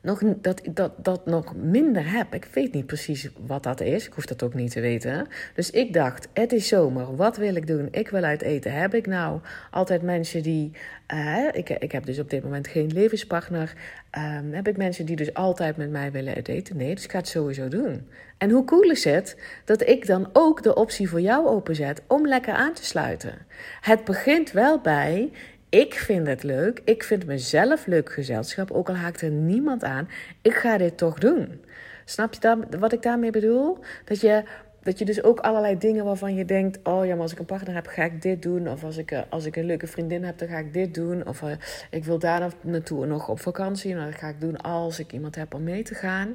nog, 0.06 0.22
dat, 0.36 0.60
dat, 0.70 0.92
dat 0.96 1.26
nog 1.26 1.54
minder 1.56 2.10
heb. 2.10 2.34
Ik 2.34 2.48
weet 2.52 2.72
niet 2.72 2.86
precies 2.86 3.28
wat 3.46 3.62
dat 3.62 3.80
is. 3.80 4.06
Ik 4.06 4.12
hoef 4.12 4.26
dat 4.26 4.42
ook 4.42 4.54
niet 4.54 4.70
te 4.70 4.80
weten. 4.80 5.26
Dus 5.54 5.70
ik 5.70 5.92
dacht, 5.92 6.28
het 6.32 6.52
is 6.52 6.68
zomer. 6.68 7.16
Wat 7.16 7.36
wil 7.36 7.54
ik 7.54 7.66
doen? 7.66 7.88
Ik 7.90 8.08
wil 8.08 8.22
uit 8.22 8.42
eten. 8.42 8.72
Heb 8.72 8.94
ik 8.94 9.06
nou 9.06 9.40
altijd 9.70 10.02
mensen 10.02 10.42
die... 10.42 10.72
Uh, 11.14 11.46
ik, 11.52 11.70
ik 11.70 11.92
heb 11.92 12.06
dus 12.06 12.18
op 12.18 12.30
dit 12.30 12.42
moment 12.42 12.68
geen 12.68 12.92
levenspartner. 12.92 13.74
Um, 14.18 14.52
heb 14.52 14.68
ik 14.68 14.76
mensen 14.76 15.06
die 15.06 15.16
dus 15.16 15.34
altijd 15.34 15.76
met 15.76 15.90
mij 15.90 16.12
willen 16.12 16.34
uit 16.34 16.48
eten? 16.48 16.76
Nee, 16.76 16.94
dus 16.94 17.04
ik 17.04 17.10
ga 17.10 17.18
het 17.18 17.28
sowieso 17.28 17.68
doen. 17.68 18.08
En 18.38 18.50
hoe 18.50 18.64
cool 18.64 18.90
is 18.90 19.04
het 19.04 19.36
dat 19.64 19.88
ik 19.88 20.06
dan 20.06 20.28
ook 20.32 20.62
de 20.62 20.74
optie 20.74 21.08
voor 21.08 21.20
jou 21.20 21.46
openzet 21.46 22.02
om 22.06 22.26
lekker 22.26 22.54
aan 22.54 22.72
te 22.72 22.84
sluiten? 22.84 23.34
Het 23.80 24.04
begint 24.04 24.52
wel 24.52 24.80
bij 24.80 25.30
ik 25.68 25.94
vind 25.94 26.26
het 26.26 26.42
leuk. 26.42 26.80
Ik 26.84 27.02
vind 27.02 27.26
mezelf 27.26 27.86
leuk 27.86 28.12
gezelschap. 28.12 28.70
Ook 28.70 28.88
al 28.88 28.94
haakt 28.94 29.20
er 29.20 29.30
niemand 29.30 29.84
aan. 29.84 30.08
Ik 30.42 30.54
ga 30.54 30.78
dit 30.78 30.96
toch 30.96 31.18
doen. 31.18 31.64
Snap 32.04 32.34
je 32.34 32.40
dan 32.40 32.64
wat 32.78 32.92
ik 32.92 33.02
daarmee 33.02 33.30
bedoel? 33.30 33.78
Dat 34.04 34.20
je, 34.20 34.42
dat 34.82 34.98
je 34.98 35.04
dus 35.04 35.22
ook 35.22 35.40
allerlei 35.40 35.78
dingen 35.78 36.04
waarvan 36.04 36.34
je 36.34 36.44
denkt: 36.44 36.78
oh 36.82 37.06
ja, 37.06 37.12
maar 37.12 37.22
als 37.22 37.32
ik 37.32 37.38
een 37.38 37.44
partner 37.44 37.74
heb, 37.74 37.86
ga 37.86 38.04
ik 38.04 38.22
dit 38.22 38.42
doen. 38.42 38.68
Of 38.68 38.84
als 38.84 38.96
ik, 38.96 39.10
eh, 39.10 39.20
als 39.28 39.44
ik 39.44 39.56
een 39.56 39.66
leuke 39.66 39.86
vriendin 39.86 40.24
heb, 40.24 40.38
dan 40.38 40.48
ga 40.48 40.58
ik 40.58 40.72
dit 40.72 40.94
doen. 40.94 41.26
Of 41.26 41.42
uh, 41.42 41.50
ik 41.90 42.04
wil 42.04 42.18
daar 42.18 42.52
naartoe 42.60 43.06
nog 43.06 43.28
op 43.28 43.40
vakantie. 43.40 43.94
Nou, 43.94 44.10
dat 44.10 44.20
ga 44.20 44.28
ik 44.28 44.40
doen 44.40 44.56
als 44.56 44.98
ik 44.98 45.12
iemand 45.12 45.34
heb 45.34 45.54
om 45.54 45.62
mee 45.62 45.82
te 45.82 45.94
gaan. 45.94 46.34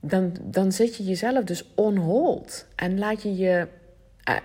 Dan, 0.00 0.36
dan 0.42 0.72
zet 0.72 0.96
je 0.96 1.04
jezelf 1.04 1.44
dus 1.44 1.72
on 1.74 1.96
hold. 1.96 2.66
En 2.76 2.98
laat 2.98 3.22
je 3.22 3.36
je 3.36 3.66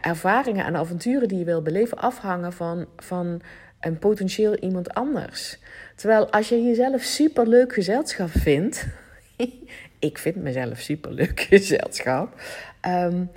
ervaringen 0.02 0.66
en 0.66 0.76
avonturen 0.76 1.28
die 1.28 1.38
je 1.38 1.46
wil 1.46 1.62
beleven 1.62 1.98
afhangen 1.98 2.54
van, 2.54 2.88
van 2.98 3.42
een 3.80 4.00
potentieel 4.00 4.56
iemand 4.56 4.94
anders. 4.94 5.60
Terwijl 5.96 6.32
als 6.32 6.50
je 6.50 6.64
jezelf 6.64 7.02
superleuk 7.02 7.74
gezelschap 7.74 8.30
vindt. 8.30 8.88
ik 10.00 10.18
vind 10.18 10.36
mezelf 10.36 10.80
superleuk 10.80 11.40
gezelschap. 11.40 12.42
Um, 12.88 13.32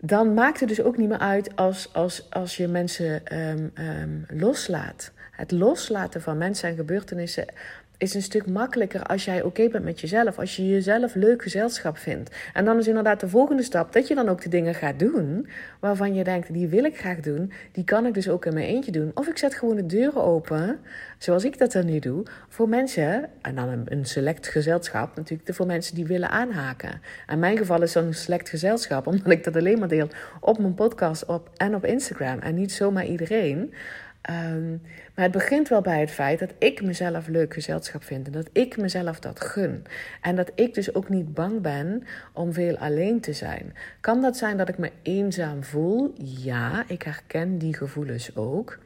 dan 0.00 0.34
maakt 0.34 0.60
het 0.60 0.68
dus 0.68 0.82
ook 0.82 0.96
niet 0.96 1.08
meer 1.08 1.18
uit 1.18 1.56
als, 1.56 1.92
als, 1.92 2.30
als 2.30 2.56
je 2.56 2.68
mensen 2.68 3.38
um, 3.38 3.72
um, 3.74 4.24
loslaat. 4.28 5.12
Het 5.30 5.50
loslaten 5.50 6.22
van 6.22 6.38
mensen 6.38 6.68
en 6.68 6.76
gebeurtenissen 6.76 7.46
is 7.98 8.14
een 8.14 8.22
stuk 8.22 8.46
makkelijker 8.46 9.02
als 9.02 9.24
jij 9.24 9.42
oké 9.42 9.68
bent 9.68 9.84
met 9.84 10.00
jezelf. 10.00 10.38
Als 10.38 10.56
je 10.56 10.68
jezelf 10.68 11.14
leuk 11.14 11.42
gezelschap 11.42 11.98
vindt. 11.98 12.30
En 12.52 12.64
dan 12.64 12.78
is 12.78 12.88
inderdaad 12.88 13.20
de 13.20 13.28
volgende 13.28 13.62
stap 13.62 13.92
dat 13.92 14.08
je 14.08 14.14
dan 14.14 14.28
ook 14.28 14.42
de 14.42 14.48
dingen 14.48 14.74
gaat 14.74 14.98
doen 14.98 15.48
waarvan 15.80 16.14
je 16.14 16.24
denkt, 16.24 16.52
die 16.52 16.68
wil 16.68 16.84
ik 16.84 16.98
graag 16.98 17.20
doen. 17.20 17.52
Die 17.72 17.84
kan 17.84 18.06
ik 18.06 18.14
dus 18.14 18.28
ook 18.28 18.46
in 18.46 18.54
mijn 18.54 18.66
eentje 18.66 18.92
doen. 18.92 19.10
Of 19.14 19.26
ik 19.26 19.38
zet 19.38 19.54
gewoon 19.54 19.76
de 19.76 19.86
deuren 19.86 20.22
open, 20.22 20.78
zoals 21.18 21.44
ik 21.44 21.58
dat 21.58 21.72
dan 21.72 21.84
nu 21.84 21.98
doe, 21.98 22.22
voor 22.48 22.68
mensen, 22.68 23.28
en 23.42 23.54
dan 23.54 23.84
een, 23.84 24.04
select 24.04 24.46
gezelschap 24.46 25.16
natuurlijk, 25.16 25.54
voor 25.54 25.66
mensen 25.66 25.94
die 25.94 26.06
willen 26.06 26.30
aanhaken. 26.30 27.00
In 27.28 27.38
mijn 27.38 27.56
geval 27.56 27.82
is 27.82 27.94
een 27.94 28.14
select 28.14 28.48
gezelschap, 28.48 29.06
omdat 29.06 29.30
ik 29.30 29.44
dat 29.44 29.56
alleen 29.56 29.78
maar 29.78 29.88
deel 29.88 30.08
op 30.40 30.58
mijn 30.58 30.74
podcast 30.74 31.24
op, 31.24 31.50
en 31.56 31.74
op 31.74 31.84
Instagram. 31.84 32.38
En 32.38 32.54
niet 32.54 32.72
zomaar 32.72 33.06
iedereen. 33.06 33.74
Um, 34.30 34.82
maar 35.14 35.24
het 35.24 35.32
begint 35.32 35.68
wel 35.68 35.80
bij 35.80 36.00
het 36.00 36.10
feit 36.10 36.38
dat 36.38 36.52
ik 36.58 36.82
mezelf 36.82 37.26
leuk 37.26 37.54
gezelschap 37.54 38.04
vind. 38.04 38.26
En 38.26 38.32
dat 38.32 38.48
ik 38.52 38.76
mezelf 38.76 39.20
dat 39.20 39.40
gun. 39.40 39.84
En 40.20 40.36
dat 40.36 40.50
ik 40.54 40.74
dus 40.74 40.94
ook 40.94 41.08
niet 41.08 41.34
bang 41.34 41.60
ben 41.60 42.02
om 42.32 42.52
veel 42.52 42.78
alleen 42.78 43.20
te 43.20 43.32
zijn. 43.32 43.74
Kan 44.00 44.22
dat 44.22 44.36
zijn 44.36 44.56
dat 44.56 44.68
ik 44.68 44.78
me 44.78 44.90
eenzaam 45.02 45.64
voel? 45.64 46.12
Ja, 46.22 46.84
ik 46.88 47.02
herken 47.02 47.58
die 47.58 47.74
gevoelens 47.74 48.36
ook. 48.36 48.78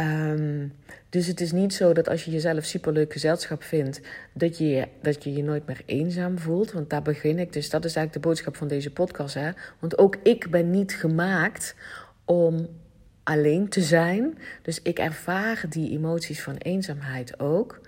Um, 0.00 0.72
dus 1.08 1.26
het 1.26 1.40
is 1.40 1.52
niet 1.52 1.74
zo 1.74 1.92
dat 1.92 2.08
als 2.08 2.24
je 2.24 2.30
jezelf 2.30 2.64
superleuk 2.64 3.12
gezelschap 3.12 3.62
vindt, 3.62 4.00
dat 4.32 4.58
je, 4.58 4.88
dat 5.02 5.24
je 5.24 5.32
je 5.32 5.42
nooit 5.42 5.66
meer 5.66 5.82
eenzaam 5.86 6.38
voelt. 6.38 6.72
Want 6.72 6.90
daar 6.90 7.02
begin 7.02 7.38
ik. 7.38 7.52
Dus 7.52 7.70
dat 7.70 7.84
is 7.84 7.96
eigenlijk 7.96 8.24
de 8.24 8.28
boodschap 8.28 8.56
van 8.56 8.68
deze 8.68 8.92
podcast. 8.92 9.34
Hè? 9.34 9.50
Want 9.78 9.98
ook 9.98 10.16
ik 10.22 10.50
ben 10.50 10.70
niet 10.70 10.94
gemaakt 10.94 11.74
om 12.24 12.68
alleen 13.24 13.68
te 13.68 13.80
zijn. 13.80 14.38
Dus 14.62 14.82
ik 14.82 14.98
ervaar 14.98 15.64
die 15.68 15.90
emoties 15.90 16.42
van 16.42 16.56
eenzaamheid 16.56 17.40
ook. 17.40 17.80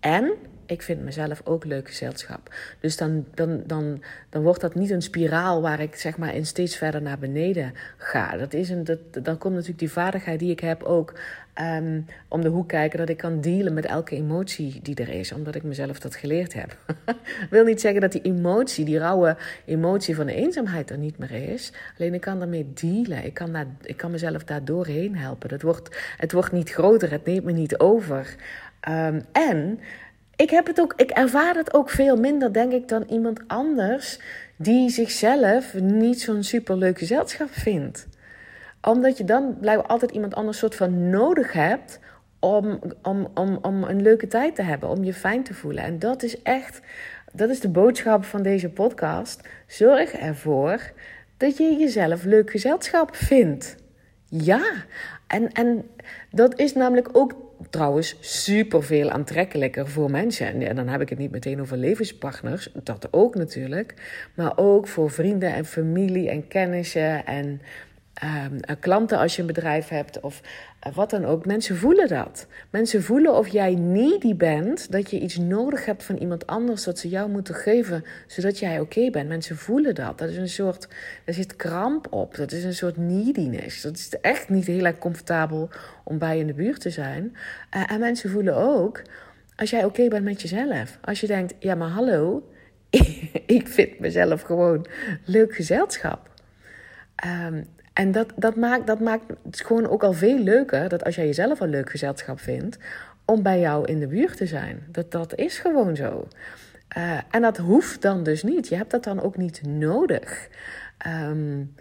En 0.00 0.32
ik 0.72 0.82
vind 0.82 1.02
mezelf 1.02 1.40
ook 1.44 1.64
leuk 1.64 1.88
gezelschap. 1.88 2.54
Dus 2.80 2.96
dan, 2.96 3.24
dan, 3.34 3.62
dan, 3.66 4.02
dan 4.28 4.42
wordt 4.42 4.60
dat 4.60 4.74
niet 4.74 4.90
een 4.90 5.02
spiraal 5.02 5.62
waar 5.62 5.80
ik 5.80 5.94
zeg 5.94 6.18
maar 6.18 6.34
in 6.34 6.46
steeds 6.46 6.76
verder 6.76 7.02
naar 7.02 7.18
beneden 7.18 7.72
ga. 7.96 8.36
Dat 8.36 8.52
is 8.52 8.68
een, 8.68 8.84
dat, 8.84 8.98
dan 9.12 9.38
komt 9.38 9.54
natuurlijk 9.54 9.80
die 9.80 9.92
vaardigheid 9.92 10.38
die 10.38 10.50
ik 10.50 10.60
heb 10.60 10.82
ook 10.82 11.12
Ehm, 11.54 12.00
om 12.28 12.40
de 12.40 12.48
hoek 12.48 12.68
kijken 12.68 12.98
dat 12.98 13.08
ik 13.08 13.16
kan 13.16 13.40
dealen 13.40 13.74
met 13.74 13.86
elke 13.86 14.16
emotie 14.16 14.80
die 14.82 14.94
er 14.94 15.08
is, 15.08 15.32
omdat 15.32 15.54
ik 15.54 15.62
mezelf 15.62 16.00
dat 16.00 16.16
geleerd 16.16 16.54
heb. 16.54 16.76
wil 17.50 17.64
niet 17.64 17.80
zeggen 17.80 18.00
dat 18.00 18.12
die 18.12 18.22
emotie, 18.22 18.84
die 18.84 18.98
rauwe 18.98 19.36
emotie 19.64 20.16
van 20.16 20.26
de 20.26 20.34
eenzaamheid 20.34 20.90
er 20.90 20.98
niet 20.98 21.18
meer 21.18 21.30
is. 21.30 21.72
Alleen 21.98 22.14
ik 22.14 22.20
kan 22.20 22.38
daarmee 22.38 22.72
dealen. 22.74 23.24
Ik 23.24 23.34
kan, 23.34 23.52
daar, 23.52 23.66
ik 23.82 23.96
kan 23.96 24.10
mezelf 24.10 24.44
daar 24.44 24.64
doorheen 24.64 25.16
helpen. 25.16 25.50
Het 25.50 25.62
wordt, 25.62 26.14
het 26.16 26.32
wordt 26.32 26.52
niet 26.52 26.70
groter, 26.70 27.10
het 27.10 27.24
neemt 27.24 27.44
me 27.44 27.52
niet 27.52 27.78
over. 27.78 28.34
Ehm, 28.80 29.20
en 29.32 29.80
ik, 30.42 30.50
heb 30.50 30.66
het 30.66 30.80
ook, 30.80 30.92
ik 30.96 31.10
ervaar 31.10 31.54
het 31.54 31.74
ook 31.74 31.90
veel 31.90 32.16
minder, 32.16 32.52
denk 32.52 32.72
ik, 32.72 32.88
dan 32.88 33.04
iemand 33.08 33.40
anders 33.46 34.18
die 34.56 34.90
zichzelf 34.90 35.74
niet 35.74 36.20
zo'n 36.20 36.42
superleuk 36.42 36.98
gezelschap 36.98 37.50
vindt 37.50 38.06
omdat 38.82 39.18
je 39.18 39.24
dan 39.24 39.56
blijkbaar 39.60 39.86
altijd 39.86 40.10
iemand 40.10 40.34
anders 40.34 40.58
soort 40.58 40.74
van 40.74 41.10
nodig 41.10 41.52
hebt 41.52 42.00
om, 42.38 42.78
om, 43.02 43.28
om, 43.34 43.58
om 43.62 43.84
een 43.84 44.02
leuke 44.02 44.26
tijd 44.26 44.54
te 44.54 44.62
hebben, 44.62 44.88
om 44.88 45.04
je 45.04 45.14
fijn 45.14 45.42
te 45.42 45.54
voelen. 45.54 45.84
En 45.84 45.98
dat 45.98 46.22
is 46.22 46.42
echt, 46.42 46.80
dat 47.32 47.50
is 47.50 47.60
de 47.60 47.68
boodschap 47.68 48.24
van 48.24 48.42
deze 48.42 48.68
podcast. 48.68 49.48
Zorg 49.66 50.12
ervoor 50.12 50.92
dat 51.36 51.56
je 51.56 51.76
jezelf 51.76 52.24
leuk 52.24 52.50
gezelschap 52.50 53.16
vindt. 53.16 53.76
Ja, 54.28 54.62
en, 55.26 55.52
en 55.52 55.90
dat 56.30 56.58
is 56.58 56.74
namelijk 56.74 57.08
ook 57.12 57.34
trouwens 57.70 58.16
super 58.20 58.82
veel 58.82 59.10
aantrekkelijker 59.10 59.88
voor 59.88 60.10
mensen. 60.10 60.62
En 60.62 60.76
dan 60.76 60.88
heb 60.88 61.00
ik 61.00 61.08
het 61.08 61.18
niet 61.18 61.30
meteen 61.30 61.60
over 61.60 61.76
levenspartners, 61.76 62.68
dat 62.82 63.08
ook 63.10 63.34
natuurlijk. 63.34 63.94
Maar 64.34 64.52
ook 64.56 64.88
voor 64.88 65.10
vrienden 65.10 65.54
en 65.54 65.64
familie 65.64 66.30
en 66.30 66.48
kennissen 66.48 67.26
en 67.26 67.60
um, 68.24 68.78
klanten 68.80 69.18
als 69.18 69.34
je 69.34 69.40
een 69.40 69.46
bedrijf 69.46 69.88
hebt 69.88 70.20
of 70.20 70.40
uh, 70.86 70.94
wat 70.94 71.10
dan 71.10 71.24
ook. 71.24 71.46
Mensen 71.46 71.76
voelen 71.76 72.08
dat. 72.08 72.46
Mensen 72.70 73.02
voelen 73.02 73.34
of 73.36 73.48
jij 73.48 73.74
needy 73.74 74.36
bent, 74.36 74.92
dat 74.92 75.10
je 75.10 75.20
iets 75.20 75.36
nodig 75.36 75.84
hebt 75.84 76.04
van 76.04 76.16
iemand 76.16 76.46
anders, 76.46 76.84
dat 76.84 76.98
ze 76.98 77.08
jou 77.08 77.30
moeten 77.30 77.54
geven, 77.54 78.04
zodat 78.26 78.58
jij 78.58 78.80
oké 78.80 79.10
bent. 79.10 79.28
Mensen 79.28 79.56
voelen 79.56 79.94
dat. 79.94 80.18
Dat 80.18 80.28
is 80.28 80.36
een 80.36 80.48
soort, 80.48 80.88
er 81.24 81.34
zit 81.34 81.56
kramp 81.56 82.06
op. 82.10 82.34
Dat 82.34 82.52
is 82.52 82.64
een 82.64 82.74
soort 82.74 82.96
neediness. 82.96 83.82
Dat 83.82 83.96
is 83.96 84.08
echt 84.20 84.48
niet 84.48 84.66
heel 84.66 84.84
erg 84.84 84.98
comfortabel 84.98 85.70
om 86.04 86.18
bij 86.18 86.38
in 86.38 86.46
de 86.46 86.54
buurt 86.54 86.80
te 86.80 86.90
zijn. 86.90 87.36
Uh, 87.76 87.92
en 87.92 88.00
mensen 88.00 88.30
voelen 88.30 88.56
ook, 88.56 89.02
als 89.56 89.70
jij 89.70 89.84
oké 89.84 90.08
bent 90.08 90.24
met 90.24 90.42
jezelf. 90.42 90.98
Als 91.00 91.20
je 91.20 91.26
denkt, 91.26 91.54
ja 91.58 91.74
maar 91.74 91.88
hallo, 91.88 92.48
ik 93.46 93.68
vind 93.68 93.98
mezelf 93.98 94.42
gewoon 94.42 94.86
leuk 95.24 95.54
gezelschap. 95.54 96.30
Um, 97.26 97.64
en 97.92 98.12
dat, 98.12 98.32
dat, 98.36 98.56
maakt, 98.56 98.86
dat 98.86 99.00
maakt 99.00 99.24
het 99.44 99.60
gewoon 99.60 99.88
ook 99.88 100.02
al 100.02 100.12
veel 100.12 100.38
leuker 100.38 100.88
dat 100.88 101.04
als 101.04 101.14
jij 101.14 101.26
jezelf 101.26 101.60
een 101.60 101.70
leuk 101.70 101.90
gezelschap 101.90 102.40
vindt, 102.40 102.78
om 103.24 103.42
bij 103.42 103.60
jou 103.60 103.86
in 103.86 104.00
de 104.00 104.06
buurt 104.06 104.36
te 104.36 104.46
zijn. 104.46 104.86
Dat, 104.90 105.10
dat 105.10 105.34
is 105.34 105.58
gewoon 105.58 105.96
zo. 105.96 106.28
Uh, 106.96 107.18
en 107.30 107.42
dat 107.42 107.56
hoeft 107.56 108.02
dan 108.02 108.22
dus 108.22 108.42
niet. 108.42 108.68
Je 108.68 108.76
hebt 108.76 108.90
dat 108.90 109.04
dan 109.04 109.20
ook 109.20 109.36
niet 109.36 109.62
nodig. 109.66 110.48
Um, 111.06 111.74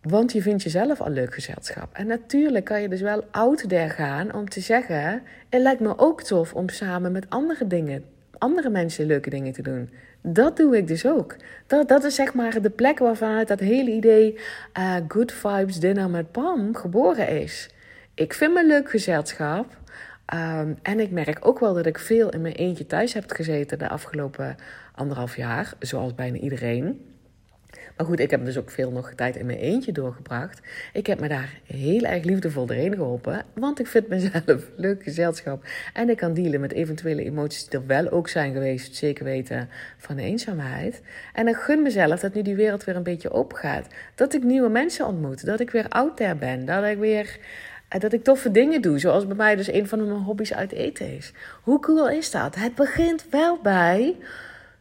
want 0.00 0.32
je 0.32 0.42
vindt 0.42 0.62
jezelf 0.62 1.00
al 1.00 1.10
leuk 1.10 1.34
gezelschap. 1.34 1.94
En 1.94 2.06
natuurlijk 2.06 2.64
kan 2.64 2.82
je 2.82 2.88
dus 2.88 3.00
wel 3.00 3.24
out 3.30 3.68
there 3.68 3.88
gaan 3.88 4.34
om 4.34 4.48
te 4.48 4.60
zeggen: 4.60 5.22
Het 5.48 5.62
lijkt 5.62 5.80
me 5.80 5.98
ook 5.98 6.22
tof 6.22 6.54
om 6.54 6.68
samen 6.68 7.12
met 7.12 7.30
andere 7.30 7.66
dingen, 7.66 8.04
andere 8.38 8.70
mensen 8.70 9.06
leuke 9.06 9.30
dingen 9.30 9.52
te 9.52 9.62
doen. 9.62 9.90
Dat 10.28 10.56
doe 10.56 10.76
ik 10.76 10.86
dus 10.86 11.06
ook. 11.06 11.36
Dat, 11.66 11.88
dat 11.88 12.04
is 12.04 12.14
zeg 12.14 12.34
maar 12.34 12.62
de 12.62 12.70
plek 12.70 12.98
waarvanuit 12.98 13.48
dat 13.48 13.60
hele 13.60 13.90
idee 13.90 14.38
uh, 14.78 14.96
Good 15.08 15.32
Vibes 15.32 15.80
Dinner 15.80 16.10
met 16.10 16.32
Pam 16.32 16.74
geboren 16.74 17.28
is. 17.28 17.70
Ik 18.14 18.34
vind 18.34 18.54
me 18.54 18.66
leuk 18.66 18.90
gezelschap. 18.90 19.66
Um, 20.34 20.78
en 20.82 21.00
ik 21.00 21.10
merk 21.10 21.46
ook 21.46 21.58
wel 21.58 21.74
dat 21.74 21.86
ik 21.86 21.98
veel 21.98 22.30
in 22.30 22.40
mijn 22.40 22.54
eentje 22.54 22.86
thuis 22.86 23.12
heb 23.12 23.30
gezeten 23.30 23.78
de 23.78 23.88
afgelopen 23.88 24.56
anderhalf 24.94 25.36
jaar, 25.36 25.72
zoals 25.78 26.14
bijna 26.14 26.38
iedereen. 26.38 27.15
Maar 27.96 28.06
goed, 28.06 28.20
ik 28.20 28.30
heb 28.30 28.44
dus 28.44 28.58
ook 28.58 28.70
veel 28.70 28.90
nog 28.90 29.12
tijd 29.14 29.36
in 29.36 29.46
mijn 29.46 29.58
eentje 29.58 29.92
doorgebracht. 29.92 30.60
Ik 30.92 31.06
heb 31.06 31.20
me 31.20 31.28
daar 31.28 31.60
heel 31.64 32.02
erg 32.02 32.24
liefdevol 32.24 32.66
doorheen 32.66 32.94
geholpen. 32.94 33.44
Want 33.54 33.78
ik 33.78 33.86
vind 33.86 34.08
mezelf 34.08 34.70
leuk 34.76 35.02
gezelschap. 35.02 35.64
En 35.92 36.08
ik 36.08 36.16
kan 36.16 36.34
dealen 36.34 36.60
met 36.60 36.72
eventuele 36.72 37.24
emoties 37.24 37.68
die 37.68 37.80
er 37.80 37.86
wel 37.86 38.10
ook 38.10 38.28
zijn 38.28 38.52
geweest. 38.52 38.96
Zeker 38.96 39.24
weten 39.24 39.68
van 39.98 40.16
de 40.16 40.22
eenzaamheid. 40.22 41.02
En 41.32 41.48
ik 41.48 41.56
gun 41.56 41.82
mezelf 41.82 42.20
dat 42.20 42.34
nu 42.34 42.42
die 42.42 42.56
wereld 42.56 42.84
weer 42.84 42.96
een 42.96 43.02
beetje 43.02 43.30
open 43.30 43.56
gaat. 43.56 43.86
Dat 44.14 44.34
ik 44.34 44.42
nieuwe 44.42 44.68
mensen 44.68 45.06
ontmoet. 45.06 45.46
Dat 45.46 45.60
ik 45.60 45.70
weer 45.70 45.88
out 45.88 46.16
there 46.16 46.34
ben. 46.34 46.64
Dat 46.64 46.84
ik 46.84 46.98
weer 46.98 47.38
eh, 47.88 48.00
dat 48.00 48.12
ik 48.12 48.24
toffe 48.24 48.50
dingen 48.50 48.82
doe. 48.82 48.98
Zoals 48.98 49.26
bij 49.26 49.36
mij 49.36 49.56
dus 49.56 49.72
een 49.72 49.88
van 49.88 50.06
mijn 50.06 50.22
hobby's 50.22 50.52
uit 50.52 50.72
eten 50.72 51.16
is. 51.16 51.32
Hoe 51.62 51.80
cool 51.80 52.08
is 52.08 52.30
dat? 52.30 52.54
Het 52.54 52.74
begint 52.74 53.26
wel 53.30 53.58
bij... 53.62 54.16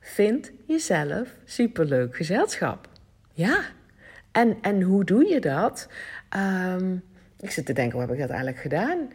Vind 0.06 0.52
jezelf 0.68 1.30
superleuk 1.46 2.16
gezelschap. 2.16 2.88
Ja, 3.34 3.60
en, 4.32 4.58
en 4.62 4.82
hoe 4.82 5.04
doe 5.04 5.28
je 5.28 5.40
dat? 5.40 5.88
Um, 6.78 7.04
ik 7.40 7.52
zit 7.52 7.66
te 7.66 7.74
denken, 7.74 7.92
hoe 7.92 8.02
heb 8.02 8.12
ik 8.16 8.20
dat 8.20 8.30
eigenlijk 8.30 8.60
gedaan? 8.60 9.12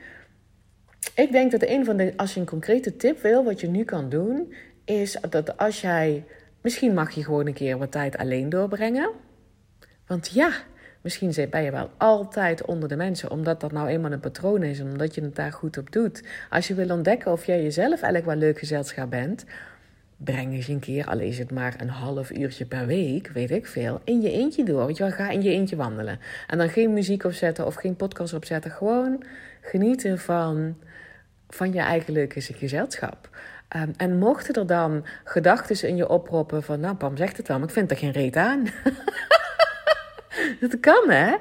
Ik 1.15 1.33
denk 1.33 1.51
dat 1.51 1.63
een 1.63 1.85
van 1.85 1.97
de, 1.97 2.13
als 2.17 2.35
je 2.35 2.41
een 2.41 2.47
concrete 2.47 2.97
tip 2.97 3.23
wil, 3.23 3.45
wat 3.45 3.61
je 3.61 3.69
nu 3.69 3.85
kan 3.85 4.09
doen, 4.09 4.55
is 4.85 5.19
dat 5.29 5.57
als 5.57 5.81
jij, 5.81 6.25
misschien 6.61 6.95
mag 6.95 7.11
je 7.11 7.25
gewoon 7.25 7.47
een 7.47 7.55
keer 7.55 7.79
wat 7.79 7.93
tijd 7.93 8.17
alleen 8.17 8.49
doorbrengen. 8.49 9.11
Want 10.07 10.29
ja, 10.29 10.51
misschien 11.01 11.51
ben 11.51 11.63
je 11.63 11.71
wel 11.71 11.91
altijd 11.97 12.65
onder 12.65 12.89
de 12.89 12.97
mensen, 12.97 13.31
omdat 13.31 13.61
dat 13.61 13.73
nou 13.73 13.89
eenmaal 13.89 14.13
een 14.13 14.21
patroon 14.21 14.63
is 14.63 14.79
en 14.79 14.91
omdat 14.91 15.15
je 15.15 15.23
het 15.23 15.37
daar 15.37 15.53
goed 15.53 15.79
op 15.79 15.93
doet. 15.93 16.23
Als 16.51 16.69
je 16.69 16.75
wil 16.75 16.91
ontdekken 16.91 17.33
of 17.33 17.45
jij 17.45 17.63
jezelf 17.63 18.03
eigenlijk 18.03 18.25
wel 18.25 18.37
leuk 18.37 18.59
gezelschap 18.59 19.11
bent, 19.11 19.45
breng 20.25 20.53
eens 20.53 20.69
een 20.69 20.79
keer, 20.79 21.07
al 21.07 21.19
is 21.19 21.39
het 21.39 21.51
maar 21.51 21.75
een 21.79 21.89
half 21.89 22.31
uurtje 22.31 22.67
per 22.67 22.87
week, 22.87 23.29
weet 23.29 23.51
ik 23.51 23.67
veel, 23.67 24.01
in 24.05 24.21
je 24.21 24.31
eentje 24.31 24.65
door. 24.65 24.87
Weet 24.87 24.97
je 24.97 25.03
wel, 25.03 25.13
ga 25.13 25.31
in 25.31 25.43
je 25.43 25.51
eentje 25.51 25.77
wandelen. 25.77 26.21
En 26.47 26.59
dan 26.59 26.69
geen 26.69 26.93
muziek 26.93 27.25
opzetten 27.25 27.67
of 27.67 27.75
geen 27.75 27.97
podcast 27.97 28.35
opzetten. 28.35 28.71
Gewoon 28.71 29.25
genieten 29.61 30.19
van, 30.19 30.77
van 31.49 31.73
je 31.73 31.81
eigen 31.81 32.29
gezelschap. 32.33 33.29
Um, 33.77 33.93
en 33.97 34.19
mochten 34.19 34.55
er 34.55 34.67
dan 34.67 35.05
gedachten 35.25 35.89
in 35.89 35.97
je 35.97 36.09
oproppen 36.09 36.63
van, 36.63 36.81
nou 36.81 36.95
Pam 36.95 37.17
zegt 37.17 37.37
het 37.37 37.49
wel, 37.49 37.59
maar 37.59 37.69
ik 37.69 37.75
vind 37.75 37.91
er 37.91 37.97
geen 37.97 38.11
reet 38.11 38.37
aan. 38.37 38.65
dat 40.61 40.81
kan, 40.81 41.11
hè? 41.11 41.35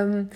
Um, 0.00 0.28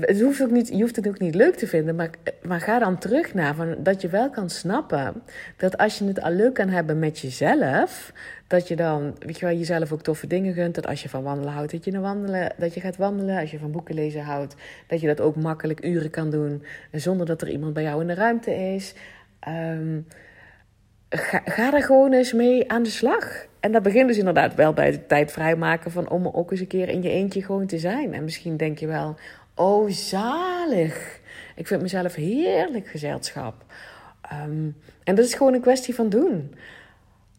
het 0.00 0.20
hoeft 0.20 0.42
ook 0.42 0.50
niet, 0.50 0.68
je 0.68 0.80
hoeft 0.80 0.96
het 0.96 1.08
ook 1.08 1.18
niet 1.18 1.34
leuk 1.34 1.54
te 1.54 1.66
vinden, 1.66 1.94
maar, 1.94 2.10
maar 2.42 2.60
ga 2.60 2.78
dan 2.78 2.98
terug 2.98 3.34
naar 3.34 3.54
van, 3.54 3.76
dat 3.78 4.00
je 4.00 4.08
wel 4.08 4.30
kan 4.30 4.50
snappen 4.50 5.22
dat 5.56 5.78
als 5.78 5.98
je 5.98 6.04
het 6.04 6.22
al 6.22 6.30
leuk 6.30 6.54
kan 6.54 6.68
hebben 6.68 6.98
met 6.98 7.18
jezelf, 7.18 8.12
dat 8.46 8.68
je 8.68 8.76
dan 8.76 9.16
weet 9.18 9.38
je 9.38 9.46
wel, 9.46 9.54
jezelf 9.54 9.92
ook 9.92 10.02
toffe 10.02 10.26
dingen 10.26 10.54
gunt. 10.54 10.74
Dat 10.74 10.86
als 10.86 11.02
je 11.02 11.08
van 11.08 11.22
wandelen 11.22 11.52
houdt, 11.52 11.72
dat 11.72 11.84
je, 11.84 11.90
naar 11.90 12.00
wandelen, 12.00 12.52
dat 12.58 12.74
je 12.74 12.80
gaat 12.80 12.96
wandelen. 12.96 13.40
Als 13.40 13.50
je 13.50 13.58
van 13.58 13.70
boeken 13.70 13.94
lezen 13.94 14.22
houdt, 14.22 14.54
dat 14.86 15.00
je 15.00 15.06
dat 15.06 15.20
ook 15.20 15.36
makkelijk 15.36 15.84
uren 15.84 16.10
kan 16.10 16.30
doen 16.30 16.64
zonder 16.92 17.26
dat 17.26 17.42
er 17.42 17.48
iemand 17.48 17.72
bij 17.72 17.82
jou 17.82 18.00
in 18.00 18.06
de 18.06 18.14
ruimte 18.14 18.54
is. 18.54 18.94
Um, 19.48 20.06
ga, 21.08 21.42
ga 21.44 21.74
er 21.74 21.82
gewoon 21.82 22.12
eens 22.12 22.32
mee 22.32 22.70
aan 22.70 22.82
de 22.82 22.90
slag. 22.90 23.46
En 23.60 23.72
dat 23.72 23.82
begint 23.82 24.08
dus 24.08 24.18
inderdaad 24.18 24.54
wel 24.54 24.72
bij 24.72 24.86
het 24.86 25.08
tijd 25.08 25.32
vrijmaken 25.32 25.90
van 25.90 26.08
om 26.08 26.26
ook 26.26 26.50
eens 26.50 26.60
een 26.60 26.66
keer 26.66 26.88
in 26.88 27.02
je 27.02 27.10
eentje 27.10 27.42
gewoon 27.42 27.66
te 27.66 27.78
zijn. 27.78 28.14
En 28.14 28.24
misschien 28.24 28.56
denk 28.56 28.78
je 28.78 28.86
wel, 28.86 29.16
oh 29.56 29.90
zalig. 29.90 31.20
Ik 31.54 31.66
vind 31.66 31.82
mezelf 31.82 32.14
heerlijk 32.14 32.86
gezelschap. 32.86 33.64
Um, 34.32 34.76
en 35.04 35.14
dat 35.14 35.24
is 35.24 35.34
gewoon 35.34 35.54
een 35.54 35.60
kwestie 35.60 35.94
van 35.94 36.08
doen. 36.08 36.54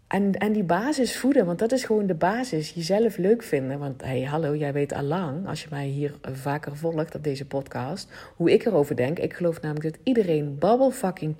En, 0.07 0.31
en 0.31 0.51
die 0.51 0.63
basis 0.63 1.17
voeden, 1.17 1.45
want 1.45 1.59
dat 1.59 1.71
is 1.71 1.83
gewoon 1.83 2.07
de 2.07 2.13
basis. 2.13 2.73
Jezelf 2.73 3.17
leuk 3.17 3.43
vinden. 3.43 3.79
Want 3.79 4.01
hey, 4.01 4.23
hallo, 4.23 4.55
jij 4.55 4.73
weet 4.73 4.93
al 4.93 5.03
lang, 5.03 5.47
als 5.47 5.61
je 5.61 5.67
mij 5.69 5.85
hier 5.85 6.13
vaker 6.21 6.75
volgt 6.75 7.15
op 7.15 7.23
deze 7.23 7.45
podcast, 7.45 8.09
hoe 8.35 8.51
ik 8.51 8.65
erover 8.65 8.95
denk. 8.95 9.19
Ik 9.19 9.33
geloof 9.33 9.61
namelijk 9.61 9.93
dat 9.93 10.01
iedereen 10.03 10.57
bubble 10.59 10.91
fucking 10.91 11.35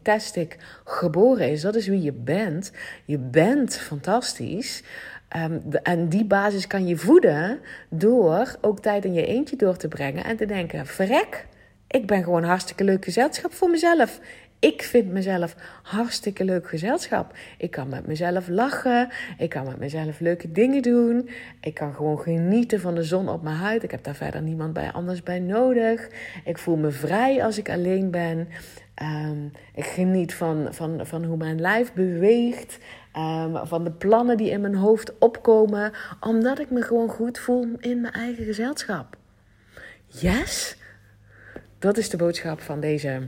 geboren 0.84 1.52
is. 1.52 1.62
Dat 1.62 1.76
is 1.76 1.88
wie 1.88 2.02
je 2.02 2.13
bent. 2.13 2.72
Je 3.06 3.18
bent 3.18 3.78
fantastisch. 3.78 4.84
Um, 5.36 5.62
en 5.84 6.10
die 6.10 6.26
basis 6.26 6.68
kan 6.68 6.88
je 6.88 6.98
voeden 6.98 7.60
door 7.90 8.56
ook 8.62 8.80
tijd 8.80 9.06
in 9.06 9.13
je 9.13 9.26
eentje 9.26 9.56
door 9.56 9.78
te 9.78 9.88
brengen 9.88 10.24
en 10.24 10.38
te 10.38 10.46
denken: 10.46 10.86
verrek, 10.86 11.48
ik 11.88 12.08
ben 12.08 12.24
gewoon 12.24 12.44
hartstikke 12.44 12.84
leuk 12.84 13.04
gezelschap 13.06 13.54
voor 13.54 13.70
mezelf. 13.70 14.20
Ik 14.60 14.84
vind 14.84 15.12
mezelf 15.12 15.56
hartstikke 15.84 16.44
leuk 16.44 16.70
gezelschap. 16.70 17.34
Ik 17.58 17.72
kan 17.72 17.90
met 17.90 18.08
mezelf 18.08 18.48
lachen. 18.48 19.10
Ik 19.38 19.50
kan 19.50 19.66
met 19.66 19.78
mezelf 19.78 20.20
leuke 20.20 20.52
dingen 20.52 20.82
doen. 20.82 21.30
Ik 21.62 21.74
kan 21.74 21.94
gewoon 21.94 22.20
genieten 22.20 22.80
van 22.80 22.96
de 22.96 23.04
zon 23.04 23.30
op 23.30 23.42
mijn 23.42 23.56
huid. 23.56 23.84
Ik 23.84 23.92
heb 23.92 24.04
daar 24.04 24.16
verder 24.16 24.42
niemand 24.42 24.74
bij 24.74 24.92
anders 24.92 25.24
bij 25.24 25.40
nodig. 25.40 26.10
Ik 26.46 26.58
voel 26.58 26.76
me 26.76 26.92
vrij 26.92 27.44
als 27.44 27.58
ik 27.58 27.70
alleen 27.70 28.12
ben. 28.12 28.48
Um, 29.04 29.52
ik 29.76 29.86
geniet 29.86 30.34
van, 30.34 30.68
van, 30.72 31.00
van 31.06 31.24
hoe 31.24 31.38
mijn 31.38 31.62
lijf 31.62 31.94
beweegt. 31.94 32.78
Um, 33.18 33.66
van 33.68 33.84
de 33.84 33.92
plannen 33.92 34.38
die 34.38 34.50
in 34.50 34.62
mijn 34.62 34.76
hoofd 34.76 35.18
opkomen. 35.18 35.92
Omdat 36.20 36.60
ik 36.60 36.70
me 36.70 36.82
gewoon 36.82 37.10
goed 37.10 37.40
voel 37.40 37.68
in 37.80 38.02
mijn 38.02 38.14
eigen 38.14 38.46
gezelschap. 38.46 39.18
Yes? 40.06 40.78
Dat 41.80 41.98
is 41.98 42.10
de 42.10 42.18
boodschap 42.18 42.62
van 42.62 42.80
deze 42.80 43.22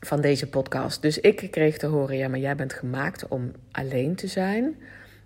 van 0.00 0.20
deze 0.20 0.48
podcast. 0.48 1.02
Dus 1.02 1.20
ik 1.20 1.48
kreeg 1.50 1.78
te 1.78 1.86
horen: 1.86 2.16
ja, 2.16 2.28
maar 2.28 2.38
jij 2.38 2.56
bent 2.56 2.72
gemaakt 2.72 3.28
om 3.28 3.52
alleen 3.70 4.14
te 4.14 4.26
zijn. 4.26 4.76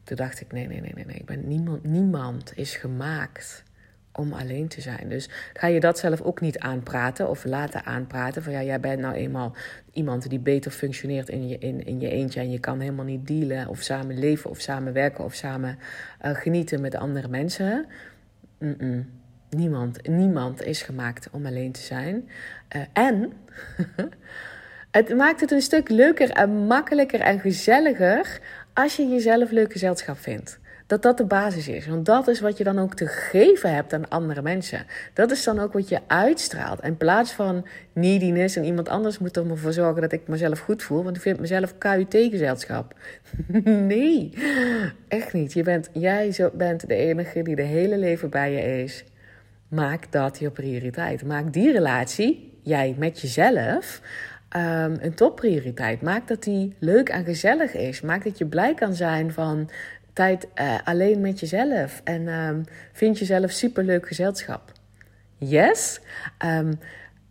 Toen 0.04 0.16
dacht 0.16 0.40
ik: 0.40 0.52
nee, 0.52 0.66
nee, 0.66 0.80
nee, 0.80 0.92
nee, 0.94 1.06
nee. 1.06 1.16
Ik 1.16 1.26
ben 1.26 1.48
niemand, 1.48 1.84
niemand 1.84 2.52
is 2.54 2.76
gemaakt 2.76 3.62
om 4.12 4.32
alleen 4.32 4.68
te 4.68 4.80
zijn. 4.80 5.08
Dus 5.08 5.28
ga 5.52 5.66
je 5.66 5.80
dat 5.80 5.98
zelf 5.98 6.20
ook 6.20 6.40
niet 6.40 6.58
aanpraten 6.58 7.28
of 7.28 7.44
laten 7.44 7.84
aanpraten. 7.84 8.42
Van 8.42 8.52
ja, 8.52 8.62
jij 8.62 8.80
bent 8.80 9.00
nou 9.00 9.14
eenmaal 9.14 9.54
iemand 9.92 10.28
die 10.28 10.38
beter 10.38 10.70
functioneert 10.70 11.28
in 11.28 11.48
je, 11.48 11.58
in, 11.58 11.84
in 11.84 12.00
je 12.00 12.10
eentje. 12.10 12.40
En 12.40 12.50
je 12.50 12.58
kan 12.58 12.80
helemaal 12.80 13.04
niet 13.04 13.26
dealen 13.26 13.68
of 13.68 13.80
samen 13.80 14.18
leven 14.18 14.50
of 14.50 14.60
samen 14.60 14.92
werken 14.92 15.24
of 15.24 15.34
samen 15.34 15.78
uh, 16.24 16.34
genieten 16.34 16.80
met 16.80 16.94
andere 16.94 17.28
mensen. 17.28 17.86
Niemand, 19.50 20.08
niemand 20.08 20.62
is 20.62 20.82
gemaakt 20.82 21.28
om 21.30 21.46
alleen 21.46 21.72
te 21.72 21.80
zijn. 21.80 22.28
Uh, 22.76 22.82
en 22.92 23.32
Het 24.90 25.16
maakt 25.16 25.40
het 25.40 25.50
een 25.50 25.62
stuk 25.62 25.88
leuker 25.88 26.30
en 26.30 26.50
makkelijker 26.50 27.20
en 27.20 27.40
gezelliger 27.40 28.40
als 28.74 28.96
je 28.96 29.08
jezelf 29.08 29.50
leuk 29.50 29.72
gezelschap 29.72 30.18
vindt. 30.18 30.58
Dat 30.88 31.02
dat 31.02 31.16
de 31.16 31.24
basis 31.24 31.68
is. 31.68 31.86
Want 31.86 32.06
dat 32.06 32.28
is 32.28 32.40
wat 32.40 32.58
je 32.58 32.64
dan 32.64 32.78
ook 32.78 32.94
te 32.94 33.06
geven 33.06 33.74
hebt 33.74 33.92
aan 33.92 34.08
andere 34.08 34.42
mensen. 34.42 34.86
Dat 35.14 35.30
is 35.30 35.44
dan 35.44 35.58
ook 35.58 35.72
wat 35.72 35.88
je 35.88 36.00
uitstraalt. 36.06 36.82
In 36.82 36.96
plaats 36.96 37.32
van 37.32 37.66
neediness 37.92 38.56
en 38.56 38.64
iemand 38.64 38.88
anders 38.88 39.18
moet 39.18 39.36
er 39.36 39.50
ervoor 39.50 39.72
zorgen 39.72 40.02
dat 40.02 40.12
ik 40.12 40.28
mezelf 40.28 40.58
goed 40.58 40.82
voel. 40.82 41.04
Want 41.04 41.16
ik 41.16 41.22
vind 41.22 41.40
mezelf 41.40 41.78
KUT-gezelschap. 41.78 42.94
nee, 43.92 44.32
echt 45.08 45.32
niet. 45.32 45.52
Je 45.52 45.62
bent, 45.62 45.90
jij 45.92 46.50
bent 46.52 46.88
de 46.88 46.94
enige 46.94 47.42
die 47.42 47.56
de 47.56 47.62
hele 47.62 47.98
leven 47.98 48.30
bij 48.30 48.52
je 48.52 48.82
is. 48.82 49.04
Maak 49.68 50.12
dat 50.12 50.38
je 50.38 50.50
prioriteit. 50.50 51.24
Maak 51.24 51.52
die 51.52 51.72
relatie, 51.72 52.58
jij 52.62 52.94
met 52.98 53.20
jezelf, 53.20 54.00
um, 54.56 54.96
een 55.00 55.14
topprioriteit. 55.14 56.02
Maak 56.02 56.28
dat 56.28 56.42
die 56.42 56.74
leuk 56.78 57.08
en 57.08 57.24
gezellig 57.24 57.74
is. 57.74 58.00
Maak 58.00 58.24
dat 58.24 58.38
je 58.38 58.46
blij 58.46 58.74
kan 58.74 58.94
zijn 58.94 59.32
van 59.32 59.70
tijd 60.18 60.46
uh, 60.54 60.74
alleen 60.84 61.20
met 61.20 61.40
jezelf. 61.40 62.00
En 62.04 62.28
um, 62.28 62.64
vind 62.92 63.18
jezelf 63.18 63.50
superleuk 63.50 64.06
gezelschap. 64.06 64.72
Yes? 65.36 66.00
Um, 66.44 66.78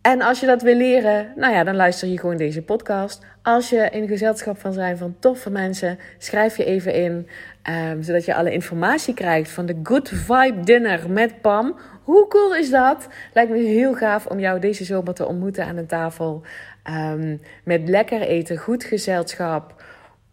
en 0.00 0.22
als 0.22 0.40
je 0.40 0.46
dat 0.46 0.62
wil 0.62 0.74
leren, 0.74 1.32
nou 1.36 1.52
ja, 1.54 1.64
dan 1.64 1.76
luister 1.76 2.08
je 2.08 2.18
gewoon 2.18 2.36
deze 2.36 2.62
podcast. 2.62 3.24
Als 3.42 3.70
je 3.70 3.88
in 3.90 4.08
gezelschap 4.08 4.58
van 4.58 4.72
zijn 4.72 4.96
van 4.96 5.16
toffe 5.18 5.50
mensen, 5.50 5.98
schrijf 6.18 6.56
je 6.56 6.64
even 6.64 6.94
in. 6.94 7.28
Um, 7.90 8.02
zodat 8.02 8.24
je 8.24 8.34
alle 8.34 8.52
informatie 8.52 9.14
krijgt 9.14 9.50
van 9.50 9.66
de 9.66 9.80
Good 9.82 10.08
Vibe 10.08 10.60
Dinner 10.64 11.10
met 11.10 11.40
Pam. 11.40 11.78
Hoe 12.02 12.28
cool 12.28 12.54
is 12.54 12.70
dat? 12.70 13.08
Lijkt 13.32 13.50
me 13.50 13.58
heel 13.58 13.94
gaaf 13.94 14.26
om 14.26 14.40
jou 14.40 14.60
deze 14.60 14.84
zomer 14.84 15.14
te 15.14 15.26
ontmoeten 15.26 15.64
aan 15.64 15.76
een 15.76 15.86
tafel. 15.86 16.42
Um, 16.90 17.40
met 17.64 17.88
lekker 17.88 18.20
eten, 18.20 18.56
goed 18.56 18.84
gezelschap. 18.84 19.82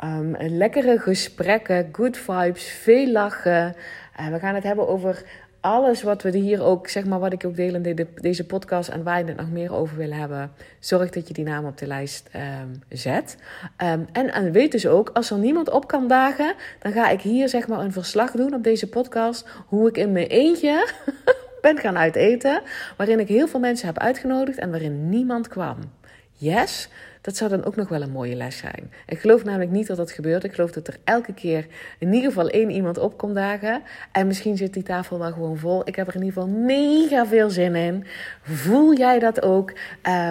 Um, 0.03 0.35
lekkere 0.39 0.99
gesprekken, 0.99 1.89
good 1.91 2.17
vibes, 2.17 2.63
veel 2.63 3.11
lachen. 3.11 3.75
We 4.31 4.39
gaan 4.39 4.55
het 4.55 4.63
hebben 4.63 4.87
over 4.87 5.23
alles 5.65 6.03
wat 6.03 6.21
we 6.21 6.37
hier 6.37 6.63
ook, 6.63 6.87
zeg 6.87 7.05
maar, 7.05 7.19
wat 7.19 7.33
ik 7.33 7.45
ook 7.45 7.55
deel 7.55 7.73
in 7.73 8.07
deze 8.21 8.45
podcast 8.45 8.89
en 8.89 9.03
waar 9.03 9.19
je 9.19 9.25
het 9.25 9.37
nog 9.37 9.51
meer 9.51 9.73
over 9.73 9.97
wil 9.97 10.11
hebben. 10.11 10.51
Zorg 10.79 11.09
dat 11.09 11.27
je 11.27 11.33
die 11.33 11.43
naam 11.43 11.65
op 11.65 11.77
de 11.77 11.87
lijst 11.87 12.29
um, 12.35 12.81
zet. 12.89 13.37
en, 13.77 14.33
en 14.33 14.51
weet 14.51 14.71
dus 14.71 14.87
ook, 14.87 15.09
als 15.13 15.31
er 15.31 15.37
niemand 15.37 15.69
op 15.69 15.87
kan 15.87 16.07
dagen, 16.07 16.53
dan 16.79 16.91
ga 16.91 17.09
ik 17.09 17.21
hier 17.21 17.49
zeg 17.49 17.67
maar 17.67 17.79
een 17.79 17.91
verslag 17.91 18.31
doen 18.31 18.53
op 18.53 18.63
deze 18.63 18.89
podcast. 18.89 19.47
Hoe 19.67 19.87
ik 19.87 19.97
in 19.97 20.11
mijn 20.11 20.27
eentje 20.27 20.89
ben 21.61 21.77
gaan 21.77 21.97
uiteten. 21.97 22.61
Waarin 22.97 23.19
ik 23.19 23.27
heel 23.27 23.47
veel 23.47 23.59
mensen 23.59 23.87
heb 23.87 23.99
uitgenodigd 23.99 24.57
en 24.57 24.69
waarin 24.69 25.09
niemand 25.09 25.47
kwam. 25.47 25.77
Yes, 26.31 26.89
dat 27.25 27.35
zou 27.35 27.49
dan 27.49 27.65
ook 27.65 27.75
nog 27.75 27.89
wel 27.89 28.01
een 28.01 28.11
mooie 28.11 28.35
les 28.35 28.57
zijn. 28.57 28.91
Ik 29.07 29.19
geloof 29.19 29.43
namelijk 29.43 29.71
niet 29.71 29.87
dat 29.87 29.97
dat 29.97 30.11
gebeurt. 30.11 30.43
Ik 30.43 30.53
geloof 30.53 30.71
dat 30.71 30.87
er 30.87 30.97
elke 31.03 31.33
keer 31.33 31.67
in 31.99 32.13
ieder 32.13 32.29
geval 32.29 32.49
één 32.49 32.69
iemand 32.69 32.97
op 32.97 33.17
komt 33.17 33.35
dagen. 33.35 33.81
En 34.11 34.27
misschien 34.27 34.57
zit 34.57 34.73
die 34.73 34.83
tafel 34.83 35.19
wel 35.19 35.31
gewoon 35.31 35.57
vol. 35.57 35.81
Ik 35.87 35.95
heb 35.95 36.07
er 36.07 36.15
in 36.15 36.23
ieder 36.23 36.41
geval 36.41 36.57
mega 36.57 37.25
veel 37.25 37.49
zin 37.49 37.75
in. 37.75 38.05
Voel 38.41 38.95
jij 38.95 39.19
dat 39.19 39.41
ook? 39.41 39.73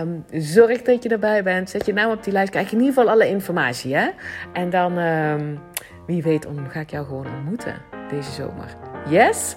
Um, 0.01 0.25
zorg 0.33 0.83
dat 0.83 1.03
je 1.03 1.09
erbij 1.09 1.43
bent. 1.43 1.71
Zet 1.71 1.87
je 1.87 1.93
naam 1.93 2.11
op 2.11 2.25
die 2.25 2.33
lijst. 2.33 2.51
Krijg 2.51 2.71
je 2.71 2.77
in 2.77 2.83
ieder 2.83 2.95
geval 2.95 3.13
alle 3.13 3.29
informatie. 3.29 3.95
Hè? 3.95 4.09
En 4.53 4.71
dan, 4.71 4.99
um, 4.99 5.59
wie 6.07 6.23
weet, 6.23 6.47
ga 6.69 6.81
ik 6.81 6.91
jou 6.91 7.07
gewoon 7.07 7.27
ontmoeten 7.37 7.75
deze 8.11 8.31
zomer. 8.31 8.77
Yes? 9.09 9.57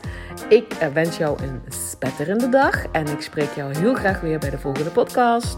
Ik 0.50 0.73
eh, 0.73 0.88
wens 0.88 1.17
jou 1.17 1.43
een 1.43 1.62
spetterende 1.69 2.50
dag. 2.50 2.86
En 2.91 3.08
ik 3.08 3.21
spreek 3.21 3.50
jou 3.56 3.78
heel 3.78 3.93
graag 3.93 4.21
weer 4.21 4.39
bij 4.39 4.50
de 4.50 4.60
volgende 4.60 4.89
podcast. 4.89 5.58